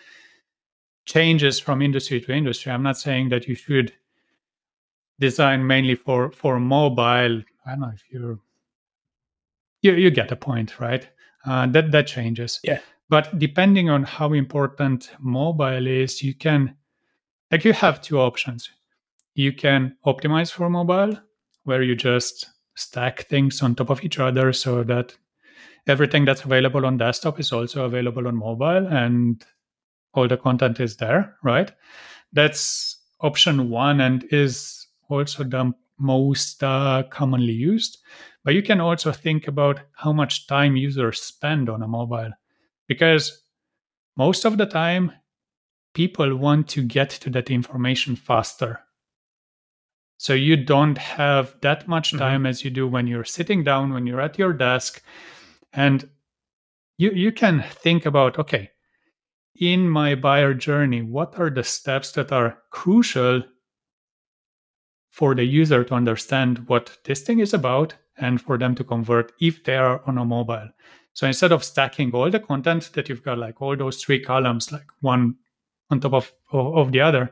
changes 1.05 1.59
from 1.59 1.81
industry 1.81 2.19
to 2.21 2.33
industry. 2.33 2.71
I'm 2.71 2.83
not 2.83 2.97
saying 2.97 3.29
that 3.29 3.47
you 3.47 3.55
should 3.55 3.93
design 5.19 5.65
mainly 5.65 5.95
for 5.95 6.31
for 6.31 6.59
mobile. 6.59 7.41
I 7.65 7.69
don't 7.71 7.79
know 7.79 7.91
if 7.93 8.03
you're 8.11 8.39
you 9.85 9.93
you 9.93 10.11
get 10.11 10.29
the 10.29 10.35
point, 10.35 10.79
right? 10.79 11.07
Uh, 11.45 11.67
that 11.67 11.91
that 11.91 12.07
changes. 12.07 12.59
Yeah. 12.63 12.79
But 13.09 13.37
depending 13.37 13.89
on 13.89 14.03
how 14.03 14.33
important 14.33 15.11
mobile 15.19 15.87
is, 15.87 16.23
you 16.23 16.33
can 16.33 16.75
like 17.51 17.63
you 17.63 17.73
have 17.73 18.01
two 18.01 18.19
options. 18.19 18.69
You 19.35 19.53
can 19.53 19.95
optimize 20.05 20.51
for 20.51 20.69
mobile, 20.69 21.17
where 21.63 21.83
you 21.83 21.95
just 21.95 22.49
stack 22.75 23.27
things 23.27 23.61
on 23.61 23.75
top 23.75 23.89
of 23.89 24.03
each 24.03 24.19
other 24.19 24.53
so 24.53 24.83
that 24.83 25.15
everything 25.87 26.25
that's 26.25 26.43
available 26.43 26.85
on 26.85 26.97
desktop 26.97 27.39
is 27.39 27.51
also 27.51 27.85
available 27.85 28.27
on 28.27 28.35
mobile 28.35 28.87
and 28.87 29.45
all 30.13 30.27
the 30.27 30.37
content 30.37 30.79
is 30.79 30.97
there, 30.97 31.35
right? 31.43 31.71
That's 32.33 32.97
option 33.21 33.69
one 33.69 34.01
and 34.01 34.25
is 34.31 34.87
also 35.09 35.43
the 35.43 35.73
most 35.99 36.63
uh, 36.63 37.03
commonly 37.09 37.53
used. 37.53 37.99
But 38.45 38.55
you 38.55 38.63
can 38.63 38.79
also 38.81 39.11
think 39.11 39.49
about 39.49 39.81
how 39.93 40.13
much 40.13 40.47
time 40.47 40.77
users 40.77 41.21
spend 41.21 41.69
on 41.69 41.83
a 41.83 41.87
mobile 41.89 42.31
because 42.87 43.43
most 44.17 44.45
of 44.45 44.57
the 44.57 44.67
time 44.67 45.13
people 45.93 46.35
want 46.37 46.69
to 46.69 46.83
get 46.83 47.09
to 47.11 47.29
that 47.31 47.51
information 47.51 48.15
faster. 48.15 48.81
So 50.17 50.33
you 50.33 50.57
don't 50.57 50.97
have 50.97 51.55
that 51.61 51.87
much 51.87 52.11
Mhm. 52.11 52.17
time 52.17 52.45
as 52.45 52.63
you 52.65 52.69
do 52.69 52.87
when 52.87 53.07
you're 53.07 53.23
sitting 53.23 53.63
down, 53.63 53.93
when 53.93 54.05
you're 54.05 54.21
at 54.21 54.37
your 54.37 54.53
desk. 54.53 55.01
And 55.73 56.09
you, 56.97 57.11
you 57.11 57.31
can 57.31 57.63
think 57.63 58.05
about 58.05 58.39
okay, 58.39 58.71
in 59.55 59.89
my 59.89 60.15
buyer 60.15 60.53
journey, 60.53 61.01
what 61.03 61.39
are 61.39 61.49
the 61.49 61.63
steps 61.63 62.11
that 62.13 62.31
are 62.31 62.63
crucial 62.71 63.43
for 65.09 65.33
the 65.33 65.45
user 65.45 65.83
to 65.83 65.93
understand 65.95 66.67
what 66.67 66.99
this 67.05 67.21
thing 67.21 67.39
is 67.39 67.53
about 67.53 67.95
and 68.17 68.41
for 68.41 68.57
them 68.57 68.75
to 68.75 68.83
convert 68.83 69.33
if 69.39 69.63
they 69.63 69.75
are 69.75 70.01
on 70.05 70.17
a 70.17 70.25
mobile. 70.25 70.69
So 71.13 71.27
instead 71.27 71.51
of 71.51 71.63
stacking 71.63 72.11
all 72.13 72.29
the 72.29 72.39
content 72.39 72.91
that 72.93 73.07
you've 73.07 73.23
got 73.23 73.37
like 73.37 73.61
all 73.61 73.75
those 73.75 74.03
three 74.03 74.19
columns, 74.19 74.71
like 74.71 74.87
one 75.01 75.35
on 75.89 75.99
top 75.99 76.13
of, 76.13 76.33
of, 76.51 76.91
the 76.91 77.01
other, 77.01 77.31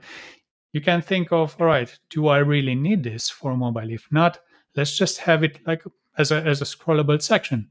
you 0.72 0.82
can 0.82 1.02
think 1.02 1.32
of, 1.32 1.56
all 1.60 1.67
right, 1.67 1.93
do 2.10 2.28
I 2.28 2.38
really 2.38 2.76
need 2.76 3.04
this 3.04 3.30
for 3.30 3.56
mobile? 3.58 3.89
If 3.89 4.08
not, 4.12 4.39
let's 4.76 4.98
just 4.98 5.19
have 5.19 5.43
it 5.43 5.60
like 5.67 5.84
as 6.17 6.32
a, 6.32 6.38
as 6.38 6.62
a 6.62 6.65
scrollable 6.65 7.22
section. 7.22 7.69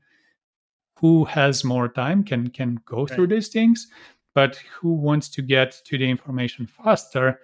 Who 0.99 1.25
has 1.25 1.65
more 1.65 1.89
time 1.89 2.23
can 2.23 2.49
can 2.51 2.79
go 2.87 3.07
through 3.07 3.27
these 3.29 3.49
things, 3.49 3.89
but 4.35 4.57
who 4.57 4.93
wants 4.93 5.29
to 5.31 5.43
get 5.43 5.81
to 5.87 5.99
the 5.99 6.09
information 6.09 6.67
faster? 6.67 7.41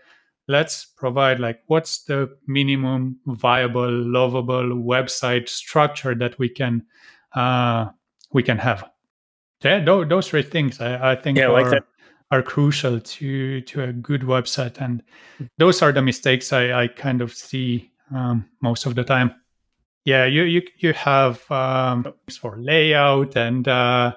Let's 0.49 0.87
provide 0.87 1.41
like 1.41 1.61
what's 1.67 2.05
the 2.05 2.37
minimum 2.47 3.21
viable, 3.27 3.91
lovable 3.91 4.65
website 4.77 5.49
structure 5.49 6.15
that 6.17 6.39
we 6.39 6.49
can 6.49 6.87
uh, 7.35 7.91
we 8.33 8.43
can 8.43 8.59
have. 8.59 8.91
Yeah, 9.63 9.85
tho- 9.85 10.05
those 10.05 10.29
three 10.29 10.43
things 10.43 10.81
I, 10.81 11.13
I 11.13 11.17
think 11.17 11.37
Yeah, 11.39 11.49
are 11.49 11.73
like 11.73 11.83
are 12.31 12.43
crucial 12.43 13.01
to 13.01 13.61
to 13.63 13.83
a 13.83 13.93
good 13.93 14.23
website, 14.23 14.81
and 14.81 15.03
those 15.59 15.83
are 15.83 15.93
the 15.93 16.03
mistakes 16.03 16.53
I, 16.53 16.73
I 16.85 16.89
kind 16.89 17.21
of 17.23 17.33
see 17.35 17.91
um, 18.15 18.49
most 18.63 18.87
of 18.87 18.95
the 18.95 19.05
time. 19.05 19.35
Yeah, 20.05 20.25
you 20.25 20.45
you 20.45 20.63
you 20.79 20.93
have 20.95 21.51
um, 21.51 22.15
for 22.41 22.57
layout 22.59 23.37
and 23.37 23.69
uh, 23.69 24.15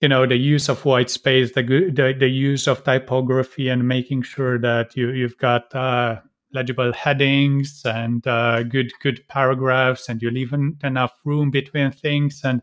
you 0.00 0.08
know 0.08 0.26
the 0.26 0.36
use 0.36 0.68
of 0.68 0.84
white 0.84 1.10
space, 1.10 1.52
the 1.52 1.62
the, 1.62 2.14
the 2.18 2.28
use 2.28 2.66
of 2.66 2.84
typography, 2.84 3.68
and 3.68 3.86
making 3.88 4.22
sure 4.22 4.58
that 4.58 4.96
you 4.96 5.10
you've 5.10 5.38
got 5.38 5.74
uh, 5.74 6.20
legible 6.52 6.92
headings 6.92 7.82
and 7.84 8.26
uh, 8.26 8.62
good 8.62 8.92
good 9.02 9.26
paragraphs, 9.28 10.08
and 10.08 10.22
you 10.22 10.30
leave 10.30 10.52
en- 10.52 10.78
enough 10.84 11.12
room 11.24 11.50
between 11.50 11.90
things. 11.92 12.42
And 12.44 12.62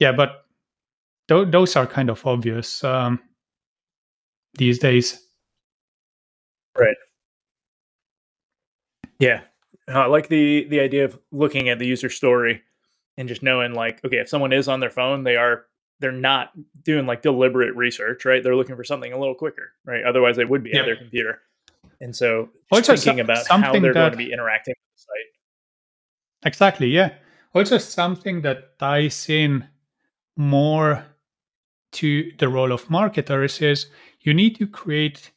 yeah, 0.00 0.12
but 0.12 0.46
th- 1.28 1.50
those 1.50 1.76
are 1.76 1.86
kind 1.86 2.10
of 2.10 2.26
obvious 2.26 2.82
um, 2.84 3.20
these 4.58 4.78
days. 4.78 5.20
Right. 6.76 6.96
Yeah, 9.18 9.42
I 9.88 10.06
like 10.06 10.28
the 10.28 10.66
the 10.68 10.80
idea 10.80 11.04
of 11.04 11.18
looking 11.32 11.68
at 11.68 11.78
the 11.78 11.86
user 11.86 12.10
story 12.10 12.62
and 13.16 13.28
just 13.28 13.42
knowing 13.42 13.74
like, 13.74 14.04
okay, 14.04 14.18
if 14.18 14.28
someone 14.28 14.52
is 14.52 14.68
on 14.68 14.80
their 14.80 14.90
phone, 14.90 15.24
they 15.24 15.36
are 15.36 15.66
they're 16.04 16.12
not 16.12 16.50
doing 16.82 17.06
like 17.06 17.22
deliberate 17.22 17.74
research, 17.74 18.26
right? 18.26 18.42
They're 18.44 18.54
looking 18.54 18.76
for 18.76 18.84
something 18.84 19.14
a 19.14 19.18
little 19.18 19.34
quicker, 19.34 19.72
right? 19.86 20.04
Otherwise, 20.04 20.36
they 20.36 20.44
would 20.44 20.62
be 20.62 20.68
Yeah. 20.68 20.80
at 20.80 20.84
their 20.84 20.96
computer. 20.96 21.40
And 21.98 22.14
so, 22.14 22.50
Also, 22.70 22.94
thinking 22.94 23.24
so- 23.26 23.32
about 23.32 23.48
how 23.48 23.72
they're 23.72 23.94
going 23.94 24.10
to 24.10 24.18
be 24.18 24.30
interacting 24.30 24.74
with 24.76 24.96
the 24.96 25.00
site. 25.00 26.46
Exactly, 26.46 26.88
yeah. 26.88 27.14
Also, 27.54 27.78
something 27.78 28.42
that 28.42 28.78
ties 28.78 29.30
in 29.30 29.66
more 30.36 31.06
to 31.92 32.30
the 32.38 32.48
role 32.50 32.70
of 32.70 32.90
marketers 32.90 33.62
is 33.62 33.86
you 34.20 34.34
need 34.34 34.56
to 34.56 34.66
create 34.66 35.30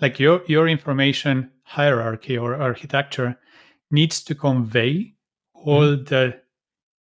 like 0.00 0.20
your 0.20 0.42
your 0.46 0.68
information 0.68 1.50
hierarchy 1.64 2.38
or 2.38 2.54
architecture 2.54 3.36
needs 3.90 4.22
to 4.22 4.36
convey 4.36 4.94
mm-hmm. 5.56 5.68
all 5.68 5.96
the 5.96 6.40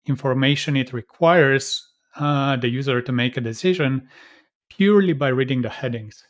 information 0.07 0.75
it 0.77 0.95
requires 0.95 1.96
uh, 2.19 2.57
the 2.57 2.69
user 2.69 3.01
to 3.03 3.13
make 3.13 3.37
a 3.37 3.41
decision 3.41 4.09
purely 4.71 5.13
by 5.13 5.29
reading 5.29 5.63
the 5.63 5.69
headings. 5.69 6.25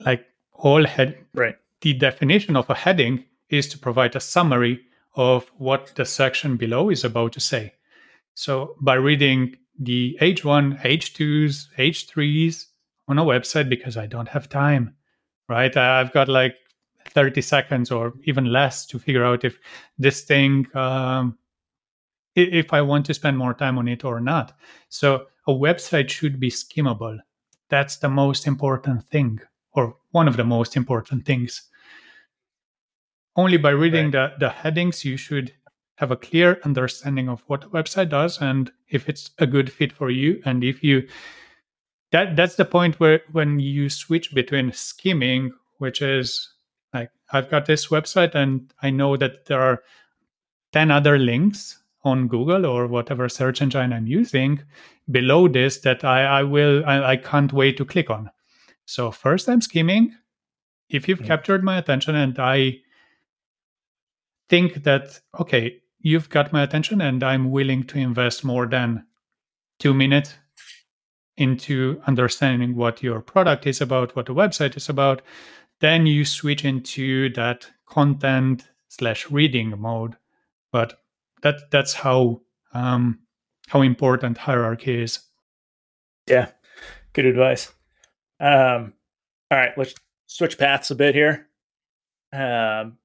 Like 0.00 0.26
all 0.52 0.84
head 0.84 1.24
Right. 1.34 1.56
the 1.80 1.94
definition 1.94 2.56
of 2.56 2.68
a 2.70 2.74
heading 2.74 3.24
is 3.48 3.68
to 3.68 3.78
provide 3.78 4.16
a 4.16 4.20
summary 4.20 4.80
of 5.14 5.50
what 5.58 5.92
the 5.94 6.04
section 6.04 6.56
below 6.56 6.90
is 6.90 7.04
about 7.04 7.32
to 7.34 7.40
say. 7.40 7.72
So 8.34 8.76
by 8.80 8.94
reading 8.94 9.56
the 9.78 10.16
H1, 10.20 10.80
H2s, 10.82 11.68
H3s 11.78 12.66
on 13.08 13.18
a 13.18 13.24
website 13.24 13.68
because 13.68 13.96
I 13.96 14.06
don't 14.06 14.28
have 14.28 14.48
time, 14.48 14.96
right? 15.48 15.76
I've 15.76 16.12
got 16.12 16.28
like 16.28 16.56
30 17.08 17.40
seconds 17.42 17.90
or 17.90 18.14
even 18.24 18.46
less 18.46 18.86
to 18.86 18.98
figure 18.98 19.24
out 19.24 19.44
if 19.44 19.58
this 19.98 20.22
thing, 20.22 20.66
um, 20.74 21.38
if 22.34 22.72
I 22.72 22.82
want 22.82 23.06
to 23.06 23.14
spend 23.14 23.38
more 23.38 23.54
time 23.54 23.78
on 23.78 23.88
it 23.88 24.04
or 24.04 24.20
not. 24.20 24.56
So 24.88 25.26
a 25.46 25.52
website 25.52 26.10
should 26.10 26.40
be 26.40 26.50
skimmable. 26.50 27.18
That's 27.68 27.96
the 27.96 28.08
most 28.08 28.46
important 28.46 29.04
thing, 29.04 29.40
or 29.72 29.96
one 30.10 30.28
of 30.28 30.36
the 30.36 30.44
most 30.44 30.76
important 30.76 31.24
things 31.26 31.68
only 33.36 33.56
by 33.56 33.70
reading 33.70 34.10
the, 34.10 34.32
the 34.38 34.48
headings 34.48 35.04
you 35.04 35.16
should 35.16 35.52
have 35.96 36.10
a 36.10 36.16
clear 36.16 36.58
understanding 36.64 37.28
of 37.28 37.42
what 37.46 37.62
the 37.62 37.68
website 37.68 38.08
does 38.08 38.40
and 38.40 38.70
if 38.88 39.08
it's 39.08 39.30
a 39.38 39.46
good 39.46 39.70
fit 39.70 39.92
for 39.92 40.10
you 40.10 40.40
and 40.44 40.64
if 40.64 40.82
you 40.82 41.06
that 42.10 42.36
that's 42.36 42.56
the 42.56 42.64
point 42.64 42.98
where 42.98 43.20
when 43.32 43.58
you 43.58 43.88
switch 43.88 44.34
between 44.34 44.72
skimming 44.72 45.52
which 45.78 46.02
is 46.02 46.52
like 46.92 47.10
i've 47.32 47.48
got 47.48 47.66
this 47.66 47.88
website 47.88 48.34
and 48.34 48.72
i 48.82 48.90
know 48.90 49.16
that 49.16 49.46
there 49.46 49.60
are 49.60 49.82
10 50.72 50.90
other 50.90 51.16
links 51.16 51.78
on 52.04 52.28
google 52.28 52.66
or 52.66 52.86
whatever 52.86 53.28
search 53.28 53.62
engine 53.62 53.92
i'm 53.92 54.06
using 54.06 54.62
below 55.10 55.48
this 55.48 55.80
that 55.80 56.04
i, 56.04 56.24
I 56.24 56.42
will 56.42 56.84
I, 56.86 57.12
I 57.12 57.16
can't 57.16 57.52
wait 57.52 57.76
to 57.78 57.84
click 57.84 58.10
on. 58.10 58.30
So 58.86 59.10
first 59.10 59.48
i'm 59.48 59.60
skimming. 59.60 60.14
If 60.90 61.08
you've 61.08 61.20
Mhm. 61.20 61.26
captured 61.26 61.64
my 61.64 61.78
attention 61.78 62.14
and 62.14 62.38
i 62.38 62.78
think 64.48 64.84
that 64.84 65.20
okay 65.40 65.80
you've 66.00 66.28
got 66.28 66.52
my 66.52 66.62
attention 66.62 67.00
and 67.00 67.22
i'm 67.22 67.50
willing 67.50 67.84
to 67.84 67.98
invest 67.98 68.44
more 68.44 68.66
than 68.66 69.06
two 69.78 69.94
minutes 69.94 70.34
into 71.36 72.00
understanding 72.06 72.76
what 72.76 73.02
your 73.02 73.20
product 73.20 73.66
is 73.66 73.80
about 73.80 74.14
what 74.14 74.26
the 74.26 74.34
website 74.34 74.76
is 74.76 74.88
about 74.88 75.22
then 75.80 76.06
you 76.06 76.24
switch 76.24 76.64
into 76.64 77.28
that 77.34 77.68
content 77.86 78.68
slash 78.88 79.30
reading 79.30 79.74
mode. 79.78 80.16
But 80.70 81.00
that 81.44 81.70
that's 81.70 81.94
how 81.94 82.40
um, 82.72 83.20
how 83.68 83.82
important 83.82 84.36
hierarchy 84.36 85.00
is 85.00 85.20
yeah 86.26 86.48
good 87.12 87.26
advice 87.26 87.72
um, 88.40 88.92
all 89.52 89.58
right 89.58 89.78
let's 89.78 89.94
switch 90.26 90.58
paths 90.58 90.90
a 90.90 90.96
bit 90.96 91.14
here 91.14 91.48
um, 92.32 92.98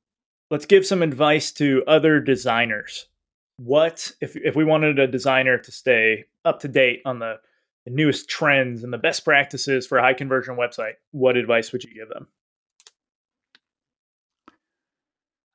let's 0.50 0.66
give 0.66 0.86
some 0.86 1.02
advice 1.02 1.52
to 1.54 1.84
other 1.88 2.20
designers. 2.20 3.06
What 3.58 4.12
if 4.22 4.36
if 4.36 4.56
we 4.56 4.64
wanted 4.64 5.00
a 5.00 5.08
designer 5.08 5.58
to 5.58 5.72
stay 5.72 6.26
up 6.46 6.62
to 6.62 6.68
date 6.68 7.02
on 7.06 7.20
the, 7.20 7.36
the 7.86 7.92
newest 7.92 8.30
trends 8.30 8.84
and 8.84 8.92
the 8.92 8.98
best 8.98 9.24
practices 9.26 9.86
for 9.86 9.98
a 9.98 10.02
high 10.02 10.14
conversion 10.14 10.56
website? 10.56 10.94
What 11.12 11.38
advice 11.38 11.72
would 11.72 11.84
you 11.84 11.94
give 11.94 12.10
them? 12.10 12.28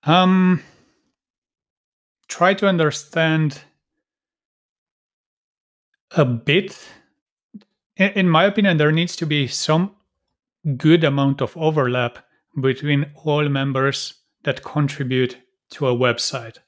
Um, 0.05 0.63
try 2.35 2.53
to 2.53 2.67
understand 2.67 3.61
a 6.17 6.25
bit. 6.25 6.77
In, 7.97 8.29
my 8.29 8.45
opinion, 8.45 8.77
there 8.77 8.91
needs 8.91 9.15
to 9.17 9.27
be 9.27 9.47
some 9.47 9.95
good 10.77 11.05
amount 11.05 11.41
of 11.41 11.57
overlap 11.57 12.19
between 12.61 13.07
all 13.25 13.49
members 13.49 14.15
that 14.43 14.65
contribute 14.65 15.39
to 15.71 15.87
a 15.87 15.95
website. 15.95 16.59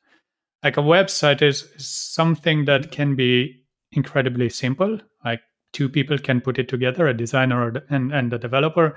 Like 0.63 0.77
a 0.77 0.83
website 0.83 1.43
is, 1.43 1.65
is 1.75 1.89
something 1.89 2.67
that 2.67 2.93
can 2.93 3.17
be 3.17 3.65
incredibly 3.91 4.49
simple. 4.49 5.01
Like 5.25 5.41
two 5.73 5.89
people 5.89 6.17
can 6.17 6.41
put 6.41 6.61
it 6.61 6.69
together, 6.69 7.09
a 7.09 7.17
designer 7.17 7.83
and, 7.91 8.13
and 8.13 8.33
a 8.33 8.39
developer, 8.39 8.95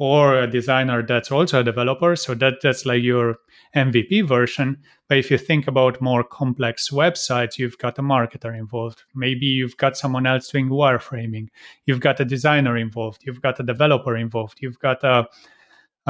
or 0.00 0.34
a 0.34 0.50
designer 0.50 1.02
that's 1.02 1.30
also 1.30 1.60
a 1.60 1.62
developer. 1.62 2.16
So 2.16 2.34
that 2.36 2.62
that's 2.62 2.86
like 2.86 3.02
your 3.02 3.36
MVP 3.76 4.26
version. 4.26 4.78
But 5.10 5.18
if 5.18 5.30
you 5.30 5.36
think 5.36 5.68
about 5.68 6.00
more 6.00 6.24
complex 6.24 6.88
websites, 6.88 7.58
you've 7.58 7.76
got 7.76 7.98
a 7.98 8.02
marketer 8.02 8.58
involved. 8.58 9.02
Maybe 9.14 9.44
you've 9.44 9.76
got 9.76 9.98
someone 9.98 10.26
else 10.26 10.48
doing 10.48 10.70
wireframing. 10.70 11.48
You've 11.84 12.00
got 12.00 12.18
a 12.18 12.24
designer 12.24 12.78
involved. 12.78 13.24
You've 13.26 13.42
got 13.42 13.60
a 13.60 13.62
developer 13.62 14.16
involved. 14.16 14.60
You've 14.62 14.78
got 14.78 15.04
a 15.04 15.28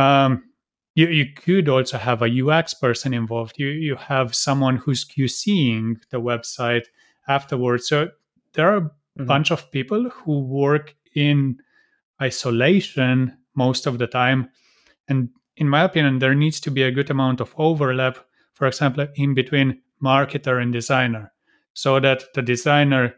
um, 0.01 0.45
you, 0.95 1.09
you 1.09 1.27
could 1.35 1.69
also 1.69 1.99
have 1.99 2.23
a 2.23 2.49
UX 2.49 2.75
person 2.75 3.13
involved. 3.13 3.59
You 3.59 3.67
you 3.67 3.97
have 3.97 4.37
someone 4.37 4.77
who's 4.77 5.05
QCing 5.05 5.97
the 6.11 6.21
website 6.21 6.85
afterwards. 7.27 7.89
So 7.89 8.11
there 8.53 8.69
are 8.69 8.77
a 8.77 8.83
mm-hmm. 8.83 9.25
bunch 9.25 9.51
of 9.51 9.69
people 9.73 10.11
who 10.11 10.43
work 10.43 10.95
in 11.17 11.59
isolation 12.23 13.37
most 13.55 13.87
of 13.87 13.99
the 13.99 14.07
time. 14.07 14.49
And 15.09 15.31
in 15.57 15.69
my 15.69 15.85
opinion, 15.85 16.19
there 16.19 16.35
needs 16.35 16.61
to 16.61 16.71
be 16.71 16.83
a 16.83 16.91
good 16.91 17.11
amount 17.11 17.41
of 17.41 17.55
overlap, 17.59 18.19
for 18.55 18.67
example, 18.67 19.07
in 19.17 19.35
between 19.35 19.81
marketer 20.03 20.61
and 20.61 20.73
designer, 20.73 21.33
so 21.75 22.01
that 22.01 22.25
the 22.35 22.43
designer 22.43 23.15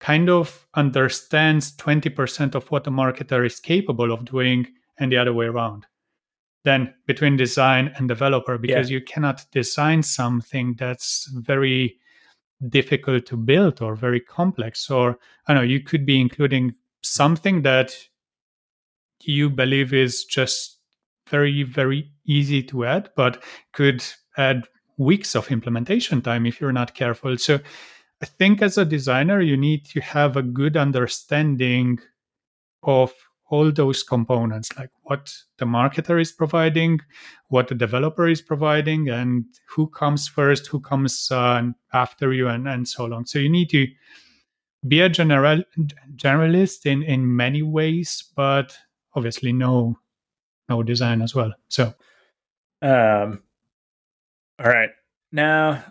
kind 0.00 0.28
of 0.28 0.66
understands 0.74 1.74
20% 1.76 2.54
of 2.54 2.70
what 2.70 2.84
the 2.84 2.90
marketer 2.90 3.46
is 3.46 3.60
capable 3.60 4.12
of 4.12 4.24
doing 4.24 4.66
and 4.98 5.10
the 5.10 5.16
other 5.16 5.32
way 5.32 5.46
around 5.46 5.86
Then 6.64 6.94
between 7.06 7.36
design 7.36 7.92
and 7.96 8.08
developer 8.08 8.58
because 8.58 8.90
yeah. 8.90 8.98
you 8.98 9.04
cannot 9.04 9.44
design 9.50 10.02
something 10.02 10.74
that's 10.78 11.26
very 11.32 11.98
difficult 12.68 13.26
to 13.26 13.36
build 13.36 13.82
or 13.82 13.94
very 13.94 14.20
complex 14.20 14.90
or 14.90 15.18
i 15.48 15.54
know 15.54 15.60
you 15.60 15.80
could 15.80 16.06
be 16.06 16.20
including 16.20 16.74
something 17.02 17.62
that 17.62 17.96
you 19.26 19.50
believe 19.50 19.92
is 19.92 20.24
just 20.24 20.78
very 21.28 21.62
very 21.62 22.10
easy 22.26 22.62
to 22.62 22.84
add 22.84 23.10
but 23.16 23.42
could 23.72 24.04
add 24.36 24.64
weeks 24.98 25.34
of 25.34 25.50
implementation 25.50 26.20
time 26.22 26.46
if 26.46 26.60
you're 26.60 26.72
not 26.72 26.94
careful. 26.94 27.36
So 27.36 27.58
i 28.22 28.26
think 28.26 28.62
as 28.62 28.78
a 28.78 28.84
designer 28.84 29.40
you 29.40 29.56
need 29.56 29.84
to 29.84 30.00
have 30.00 30.36
a 30.36 30.42
good 30.42 30.76
understanding 30.76 31.98
of 32.84 33.12
all 33.50 33.70
those 33.70 34.02
components 34.02 34.68
like 34.78 34.90
what 35.02 35.32
the 35.58 35.64
marketer 35.64 36.20
is 36.20 36.32
providing 36.32 36.98
what 37.48 37.68
the 37.68 37.74
developer 37.74 38.26
is 38.26 38.40
providing 38.40 39.08
and 39.08 39.44
who 39.68 39.86
comes 39.88 40.26
first 40.26 40.66
who 40.66 40.80
comes 40.80 41.28
uh, 41.30 41.62
after 41.92 42.32
you 42.32 42.48
and, 42.48 42.66
and 42.66 42.88
so 42.88 43.12
on. 43.12 43.26
So 43.26 43.38
you 43.38 43.50
need 43.50 43.70
to 43.70 43.86
be 44.88 45.00
a 45.00 45.08
general 45.08 45.62
generalist 46.16 46.86
in 46.86 47.02
in 47.02 47.36
many 47.36 47.62
ways 47.62 48.24
but 48.36 48.76
obviously 49.14 49.52
know 49.52 49.98
know 50.68 50.82
design 50.82 51.22
as 51.22 51.34
well 51.34 51.52
so 51.68 51.94
um 52.82 53.42
all 54.58 54.66
right 54.66 54.90
now 55.32 55.82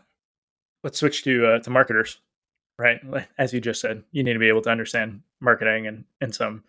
let's 0.83 0.99
switch 0.99 1.23
to 1.23 1.45
uh, 1.45 1.59
to 1.59 1.69
marketers 1.69 2.19
right 2.77 3.01
as 3.37 3.53
you 3.53 3.61
just 3.61 3.81
said 3.81 4.03
you 4.11 4.23
need 4.23 4.33
to 4.33 4.39
be 4.39 4.47
able 4.47 4.61
to 4.61 4.69
understand 4.69 5.21
marketing 5.39 5.87
and 5.87 6.05
and 6.21 6.33
some 6.33 6.63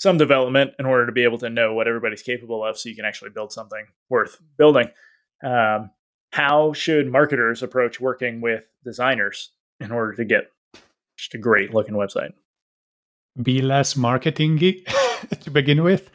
some 0.00 0.16
development 0.16 0.72
in 0.78 0.86
order 0.86 1.04
to 1.04 1.12
be 1.12 1.24
able 1.24 1.36
to 1.36 1.50
know 1.50 1.74
what 1.74 1.86
everybody's 1.86 2.22
capable 2.22 2.64
of 2.64 2.78
so 2.78 2.88
you 2.88 2.96
can 2.96 3.04
actually 3.04 3.28
build 3.28 3.52
something 3.52 3.84
worth 4.08 4.40
building. 4.56 4.88
Um, 5.44 5.90
how 6.32 6.72
should 6.72 7.12
marketers 7.12 7.62
approach 7.62 8.00
working 8.00 8.40
with 8.40 8.64
designers 8.82 9.50
in 9.78 9.92
order 9.92 10.14
to 10.14 10.24
get 10.24 10.50
just 11.18 11.34
a 11.34 11.38
great 11.38 11.74
looking 11.74 11.94
website? 11.94 12.32
Be 13.42 13.60
less 13.60 13.92
marketingy 13.92 14.88
to 15.40 15.50
begin 15.50 15.82
with. 15.82 16.10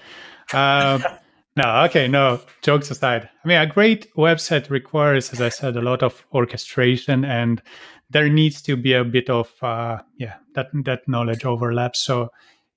Um, 0.53 1.03
no, 1.55 1.83
okay, 1.85 2.07
no, 2.07 2.41
jokes 2.61 2.91
aside. 2.91 3.29
I 3.43 3.47
mean, 3.47 3.57
a 3.57 3.67
great 3.67 4.13
website 4.15 4.69
requires, 4.69 5.31
as 5.31 5.41
I 5.41 5.49
said, 5.49 5.77
a 5.77 5.81
lot 5.81 6.03
of 6.03 6.25
orchestration 6.33 7.25
and 7.25 7.61
there 8.09 8.29
needs 8.29 8.61
to 8.63 8.77
be 8.77 8.93
a 8.93 9.03
bit 9.03 9.29
of, 9.29 9.51
uh, 9.63 9.97
yeah, 10.17 10.35
that, 10.53 10.67
that 10.85 11.07
knowledge 11.07 11.43
overlap. 11.43 11.95
So 11.95 12.29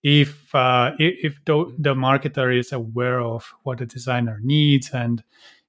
if 0.03 0.55
uh, 0.55 0.93
if 0.99 1.45
the, 1.45 1.75
the 1.79 1.95
marketer 1.95 2.57
is 2.57 2.73
aware 2.73 3.21
of 3.21 3.53
what 3.65 3.79
the 3.79 3.87
designer 3.87 4.39
needs 4.43 4.91
and 4.91 5.23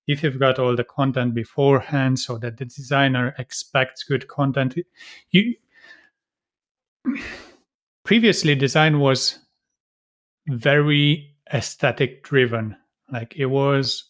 if 0.08 0.24
you've 0.24 0.40
got 0.40 0.60
all 0.60 0.76
the 0.76 0.84
content 0.84 1.34
beforehand 1.34 2.20
so 2.20 2.38
that 2.38 2.58
the 2.58 2.66
designer 2.66 3.34
expects 3.38 4.04
good 4.04 4.28
content 4.28 4.76
you 5.32 5.56
previously 8.06 8.56
design 8.56 9.00
was 9.00 9.40
very 10.50 11.36
aesthetic 11.54 12.24
driven 12.24 12.76
like 13.12 13.36
it 13.36 13.48
was 13.48 14.06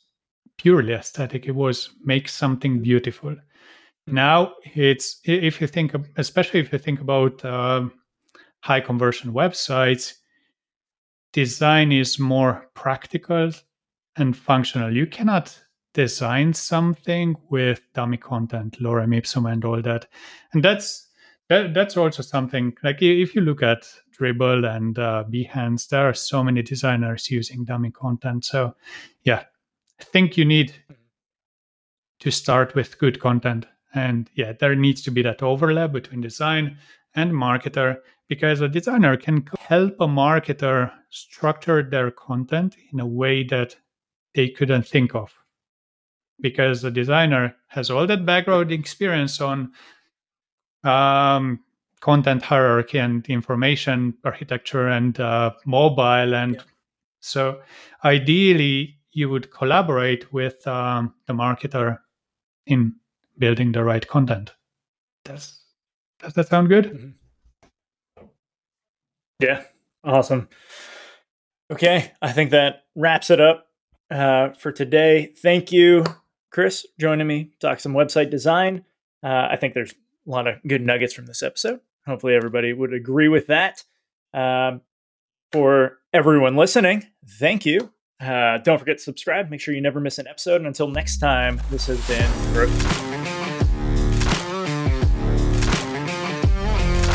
purely 0.57 0.93
aesthetic 0.93 1.45
it 1.45 1.55
was 1.55 1.91
make 2.03 2.27
something 2.27 2.81
beautiful 2.81 3.35
now 4.07 4.53
it's 4.75 5.21
if 5.23 5.61
you 5.61 5.67
think 5.67 5.93
especially 6.17 6.59
if 6.59 6.73
you 6.73 6.79
think 6.79 6.99
about 6.99 7.43
um, 7.45 7.91
high 8.61 8.81
conversion 8.81 9.33
websites, 9.33 10.13
design 11.33 11.91
is 11.91 12.19
more 12.19 12.69
practical 12.73 13.51
and 14.15 14.35
functional. 14.35 14.93
You 14.93 15.07
cannot 15.07 15.57
design 15.93 16.53
something 16.53 17.35
with 17.49 17.81
dummy 17.93 18.17
content, 18.17 18.77
lorem 18.81 19.15
ipsum, 19.15 19.45
and 19.45 19.63
all 19.63 19.81
that. 19.81 20.07
And 20.53 20.63
that's 20.63 21.07
that, 21.49 21.73
that's 21.73 21.97
also 21.97 22.21
something 22.21 22.75
like 22.83 23.01
if 23.01 23.35
you 23.35 23.41
look 23.41 23.63
at 23.63 23.91
Dribbble 24.17 24.69
and 24.75 24.97
uh, 24.99 25.23
Behance, 25.29 25.87
there 25.87 26.07
are 26.07 26.13
so 26.13 26.43
many 26.43 26.61
designers 26.61 27.29
using 27.29 27.65
dummy 27.65 27.91
content. 27.91 28.45
So, 28.45 28.75
yeah, 29.23 29.43
I 29.99 30.03
think 30.03 30.37
you 30.37 30.45
need 30.45 30.73
to 32.19 32.31
start 32.31 32.75
with 32.75 32.99
good 32.99 33.19
content. 33.19 33.65
And 33.93 34.29
yeah, 34.35 34.53
there 34.53 34.75
needs 34.75 35.01
to 35.03 35.11
be 35.11 35.23
that 35.23 35.41
overlap 35.41 35.91
between 35.91 36.21
design 36.21 36.77
and 37.15 37.31
marketer 37.31 37.97
because 38.27 38.61
a 38.61 38.69
designer 38.69 39.17
can 39.17 39.47
help 39.59 39.95
a 39.99 40.07
marketer 40.07 40.91
structure 41.09 41.81
their 41.81 42.11
content 42.11 42.75
in 42.93 42.99
a 42.99 43.05
way 43.05 43.43
that 43.45 43.75
they 44.35 44.49
couldn't 44.49 44.87
think 44.87 45.15
of 45.15 45.33
because 46.39 46.81
the 46.81 46.91
designer 46.91 47.55
has 47.67 47.89
all 47.89 48.05
that 48.05 48.25
background 48.25 48.71
experience 48.71 49.41
on 49.41 49.71
um, 50.83 51.59
content 51.99 52.41
hierarchy 52.41 52.97
and 52.97 53.27
information 53.27 54.13
architecture 54.23 54.87
and 54.87 55.19
uh, 55.19 55.51
mobile 55.65 56.33
and 56.33 56.55
yeah. 56.55 56.61
so 57.19 57.61
ideally 58.05 58.97
you 59.11 59.29
would 59.29 59.51
collaborate 59.51 60.31
with 60.31 60.65
um, 60.67 61.13
the 61.27 61.33
marketer 61.33 61.97
in 62.65 62.93
building 63.37 63.71
the 63.71 63.83
right 63.83 64.07
content 64.07 64.53
does 65.25 65.59
does 66.19 66.33
that 66.33 66.47
sound 66.47 66.69
good 66.69 66.85
mm-hmm. 66.85 67.09
Yeah, 69.39 69.63
awesome. 70.03 70.49
Okay, 71.71 72.11
I 72.21 72.31
think 72.33 72.51
that 72.51 72.83
wraps 72.95 73.29
it 73.29 73.39
up 73.39 73.67
uh, 74.11 74.49
for 74.49 74.71
today. 74.71 75.33
Thank 75.37 75.71
you 75.71 76.03
Chris 76.51 76.85
joining 76.99 77.27
me, 77.27 77.51
talk 77.59 77.79
some 77.79 77.93
website 77.93 78.29
design. 78.29 78.83
Uh, 79.23 79.47
I 79.49 79.55
think 79.55 79.73
there's 79.73 79.93
a 80.29 80.31
lot 80.31 80.47
of 80.47 80.55
good 80.65 80.85
nuggets 80.85 81.13
from 81.13 81.25
this 81.25 81.43
episode. 81.43 81.81
Hopefully, 82.05 82.35
everybody 82.35 82.71
would 82.71 82.93
agree 82.93 83.27
with 83.27 83.47
that. 83.47 83.83
Um, 84.33 84.79
for 85.51 85.97
everyone 86.13 86.55
listening, 86.55 87.07
thank 87.27 87.65
you. 87.65 87.91
Uh, 88.21 88.59
don't 88.59 88.77
forget 88.77 88.97
to 88.97 89.03
subscribe. 89.03 89.49
Make 89.49 89.61
sure 89.61 89.73
you 89.73 89.81
never 89.81 89.99
miss 89.99 90.19
an 90.19 90.27
episode. 90.27 90.57
And 90.57 90.67
until 90.67 90.87
next 90.87 91.17
time, 91.17 91.59
this 91.71 91.87
has 91.87 92.07
been 92.07 92.29
Growth. 92.53 92.69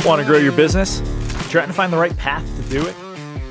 Want 0.04 0.20
to 0.20 0.26
grow 0.26 0.38
your 0.38 0.52
business? 0.52 1.00
Trying 1.50 1.68
to 1.68 1.72
find 1.72 1.92
the 1.92 1.96
right 1.96 2.16
path 2.16 2.44
to 2.56 2.62
do 2.68 2.84
it? 2.86 2.96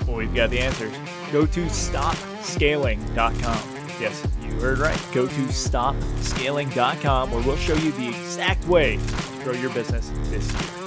Well, 0.05 0.17
we've 0.17 0.35
got 0.35 0.49
the 0.49 0.59
answers. 0.59 0.93
Go 1.31 1.45
to 1.45 1.65
stopscaling.com. 1.65 3.72
Yes, 4.03 4.27
you 4.41 4.51
heard 4.59 4.79
right. 4.79 4.99
Go 5.13 5.27
to 5.27 5.33
stopscaling.com 5.33 7.31
where 7.31 7.41
we'll 7.41 7.55
show 7.55 7.75
you 7.75 7.93
the 7.93 8.09
exact 8.09 8.67
way 8.67 8.97
to 8.97 9.43
grow 9.45 9.53
your 9.53 9.73
business 9.73 10.11
this 10.25 10.51
year. 10.51 10.82